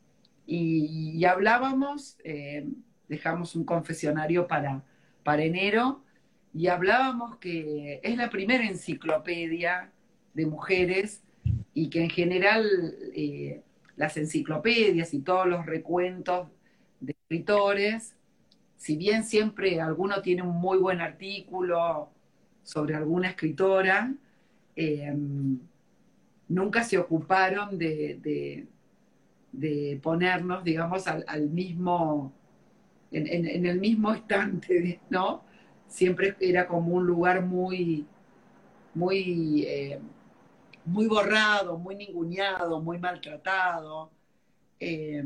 [0.47, 2.74] y, hablábamos, em,
[3.07, 4.83] dejamos un confesionario para,
[5.22, 6.03] para enero,
[6.55, 9.93] y hablábamos que es la primera enciclopedia
[10.39, 11.22] de mujeres
[11.74, 12.66] y que en general
[13.14, 13.62] eh,
[13.97, 16.49] las enciclopedias y todos los recuentos
[17.01, 18.14] de escritores
[18.78, 22.09] si bien siempre alguno tiene un muy buen artículo
[22.62, 24.14] sobre alguna escritora,
[24.76, 25.12] eh,
[26.49, 28.66] nunca se ocuparon de,
[30.01, 32.32] ponernos, digamos, al, mismo,
[33.11, 35.43] en, el mismo estante, ¿no?
[35.89, 38.07] Siempre era como un lugar muy,
[38.95, 39.99] muy, eh,
[40.85, 44.11] muy borrado, muy ninguneado, muy maltratado,
[44.81, 45.24] eh,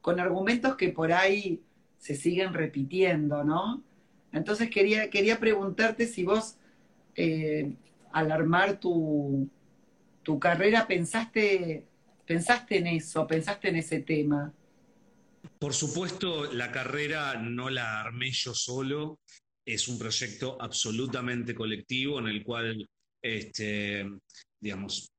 [0.00, 1.62] con argumentos que por ahí
[1.98, 3.82] se siguen repitiendo, ¿no?
[4.32, 6.56] Entonces quería, quería preguntarte si vos,
[7.16, 7.74] eh,
[8.12, 9.48] al armar tu,
[10.22, 11.86] tu carrera, pensaste,
[12.26, 14.52] pensaste en eso, pensaste en ese tema.
[15.58, 19.18] Por supuesto, la carrera no la armé yo solo,
[19.64, 22.88] es un proyecto absolutamente colectivo en el cual,
[23.22, 24.06] este,
[24.60, 25.12] digamos,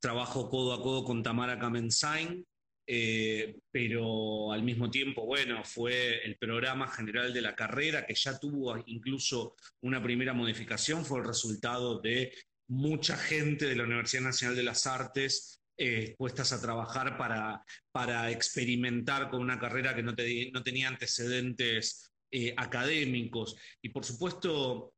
[0.00, 2.44] trabajo codo a codo con Tamara Kamensain,
[2.90, 8.38] eh, pero al mismo tiempo, bueno, fue el programa general de la carrera que ya
[8.38, 12.32] tuvo incluso una primera modificación, fue el resultado de
[12.68, 17.62] mucha gente de la Universidad Nacional de las Artes eh, a trabajar para,
[17.92, 20.12] para, experimentar con una carrera que no,
[20.52, 23.54] no tenía antecedentes eh, académicos.
[23.82, 24.94] Y por supuesto,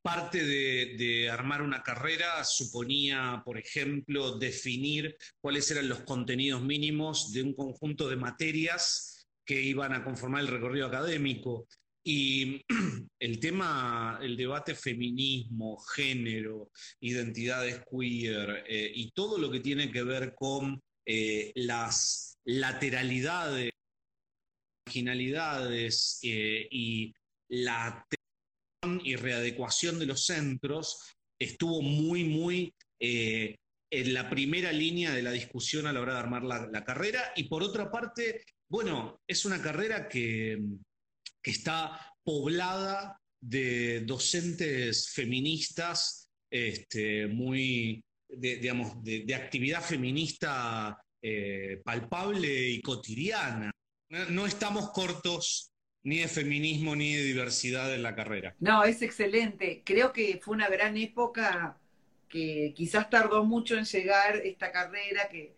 [0.00, 7.42] Parte de, armar una carrera suponía, por ejemplo, definir cuáles eran los contenidos mínimos de
[7.42, 11.66] un conjunto de materias que iban a conformar el recorrido académico.
[12.04, 12.64] Y
[13.20, 16.70] el tema, el debate feminismo, género,
[17.00, 23.72] identidades queer eh, y todo lo que tiene que ver con eh, las lateralidades,
[24.86, 27.14] marginalidades eh, y
[27.48, 28.04] la
[29.04, 30.98] y readecuación de los centros
[31.38, 33.56] estuvo muy, muy eh,
[33.90, 37.32] en la primera línea de la discusión a la hora de armar la, carrera.
[37.36, 40.58] Y por otra parte, bueno, es una carrera que,
[41.44, 53.72] está poblada de docentes feministas este, muy, digamos, de, actividad feminista eh, palpable y cotidiana.
[54.28, 55.71] no estamos cortos
[56.04, 58.54] ni de feminismo ni de diversidad en la carrera.
[58.58, 59.82] No, es excelente.
[59.84, 61.76] Creo que fue una gran época
[62.28, 65.54] que quizás tardó mucho en llegar esta carrera que,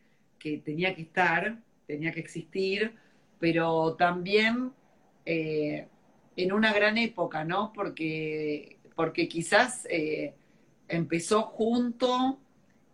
[0.63, 1.57] tenía que estar,
[1.87, 2.95] tenía que existir,
[3.39, 4.73] pero también
[5.25, 5.87] eh,
[6.37, 7.73] en una gran época, ¿no?
[7.73, 10.35] Porque, porque quizás eh,
[10.89, 12.39] empezó junto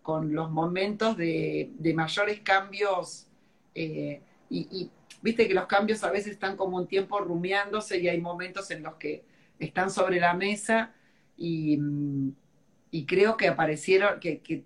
[0.03, 3.27] con los momentos de, mayores cambios
[3.75, 4.91] eh, y
[5.23, 8.83] viste que los cambios a veces están como un tiempo rumiándose y hay momentos en
[8.83, 9.25] los que
[9.59, 10.95] están sobre la mesa
[11.37, 12.33] y, mm,
[13.07, 14.65] creo que aparecieron, que,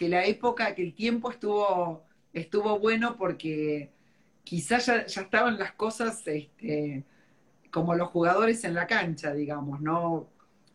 [0.00, 3.92] la época, que el tiempo estuvo, estuvo bueno porque
[4.44, 7.04] quizás ya, estaban las cosas este,
[7.70, 10.28] como los jugadores en la cancha, digamos, ¿no?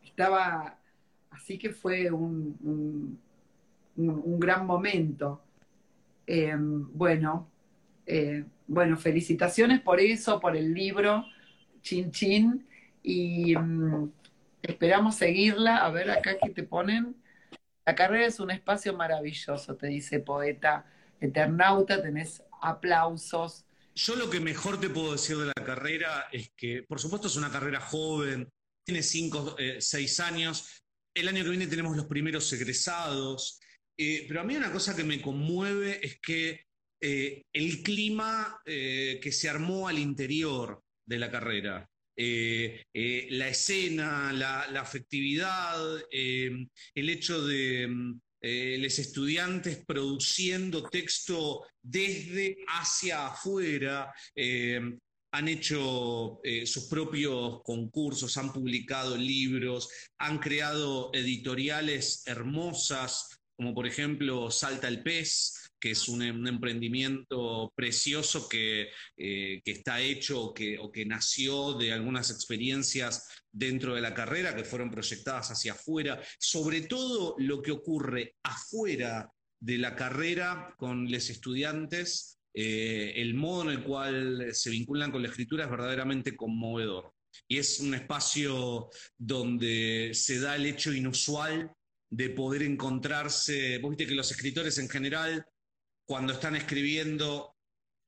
[0.03, 0.79] Estaba,
[1.31, 3.19] así que fue un,
[3.97, 5.41] un, gran momento.
[6.25, 7.49] Em, bueno,
[8.05, 11.25] eh, bueno, felicitaciones por eso, por el libro,
[11.81, 12.67] Chin Chin,
[13.01, 14.11] y mm,
[14.61, 15.77] esperamos seguirla.
[15.77, 17.15] A ver acá que te ponen.
[17.85, 20.85] La carrera es un espacio maravilloso, te dice poeta
[21.19, 23.65] eternauta, tenés aplausos.
[23.95, 27.35] Yo lo que mejor te puedo decir de la carrera es que, por supuesto, es
[27.35, 28.47] una carrera joven,
[28.85, 30.83] tiene cinco, eh, seis años,
[31.15, 33.59] el año que viene tenemos los primeros egresados,
[33.97, 36.66] eh, pero a mí una cosa que me conmueve es que
[37.01, 45.79] eh, el clima que se armó al interior de la carrera, la escena, la, afectividad,
[46.11, 46.69] el
[47.09, 48.19] hecho de mm,
[48.81, 54.11] los estudiantes produciendo texto desde hacia afuera,
[55.31, 63.87] han hecho eh, sus propios concursos, han publicado libros, han creado editoriales hermosas, como por
[63.87, 70.53] ejemplo Salta el Pez, que es un, emprendimiento precioso que, eh, que está hecho o
[70.53, 75.73] que, o que, nació de algunas experiencias dentro de la carrera que fueron proyectadas hacia
[75.73, 83.35] afuera, sobre todo lo que ocurre afuera de la carrera con los estudiantes eh, el
[83.35, 87.13] modo en el cual se vinculan con la escritura es verdaderamente conmovedor.
[87.47, 91.71] Y es un espacio donde se da el hecho inusual
[92.09, 95.45] de poder encontrarse, vos viste que los escritores en general,
[96.07, 97.55] cuando están escribiendo,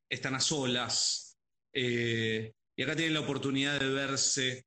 [0.10, 1.38] están a solas,
[1.74, 4.64] eh, y acá tienen la oportunidad de verse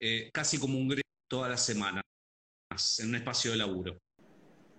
[0.00, 2.02] eh, casi como un grito toda la semana,
[2.98, 3.96] en un espacio de laburo.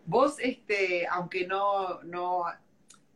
[0.05, 2.43] Vos, este, aunque no, no,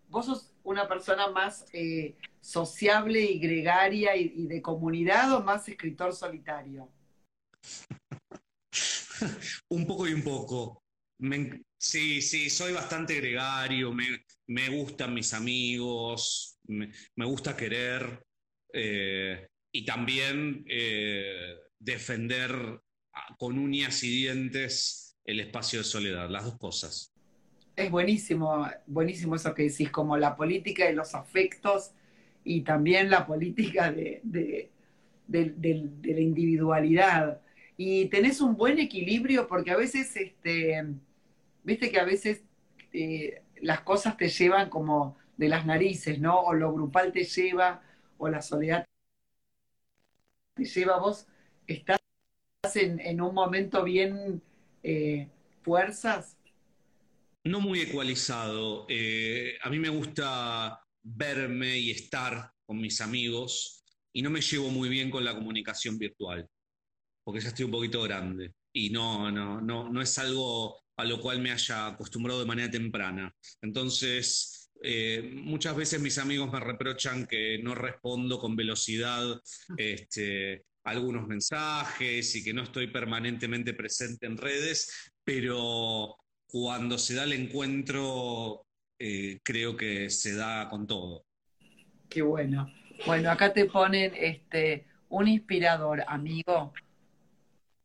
[0.08, 6.14] vos sos una persona más eh, sociable y gregaria y, de comunidad o más escritor
[6.14, 6.90] solitario?
[9.70, 10.82] un poco y un poco.
[11.78, 18.24] Sí, sí, soy bastante gregario, me, gustan mis amigos, me, gusta querer
[18.74, 22.80] eh, y también eh, defender
[23.38, 27.14] con uñas y dientes el espacio de soledad, las dos cosas
[27.78, 31.92] es buenísimo, buenísimo eso que decís, como la política de los afectos
[32.44, 34.70] y también la política de,
[35.28, 37.40] la individualidad.
[37.78, 40.84] Y tenés un buen equilibrio porque a veces, este,
[41.68, 42.44] viste que a veces
[42.94, 46.40] eh, las cosas te llevan como de las narices, ¿no?
[46.40, 47.84] O lo grupal te lleva,
[48.18, 48.86] o la soledad
[50.56, 50.98] te lleva.
[50.98, 51.28] Vos
[51.68, 52.00] estás
[52.74, 54.42] en, un momento bien
[54.82, 55.28] eh,
[55.62, 56.38] fuerzas
[57.44, 58.86] no muy ecualizado.
[58.90, 64.70] Eh, a mí me gusta verme y estar con mis amigos y no me llevo
[64.70, 66.46] muy bien con la comunicación virtual,
[67.24, 71.22] porque ya estoy un poquito grande y no, no, no, no es algo a lo
[71.22, 73.34] cual me haya acostumbrado de manera temprana.
[73.62, 79.24] Entonces, eh, muchas veces mis amigos me reprochan que no respondo con velocidad
[79.78, 86.18] este, algunos mensajes y que no estoy permanentemente presente en redes, pero
[86.48, 88.66] cuando se da el encuentro,
[88.98, 91.26] eh, creo que se da con todo.
[92.10, 92.72] Qué bueno.
[93.06, 96.74] Bueno, acá te ponen este, un inspirador, amigo.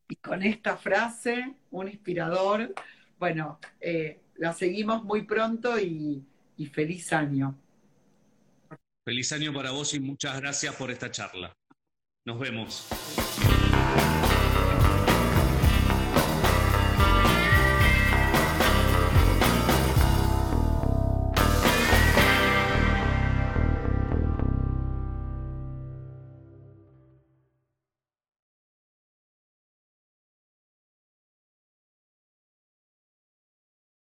[0.07, 2.73] Y con esta frase, un inspirador,
[3.23, 6.21] bueno, eh, la seguimos muy pronto y,
[6.57, 7.57] y feliz año.
[9.05, 11.55] Feliz año para vos y muchas gracias por esta charla.
[12.25, 12.85] Nos vemos.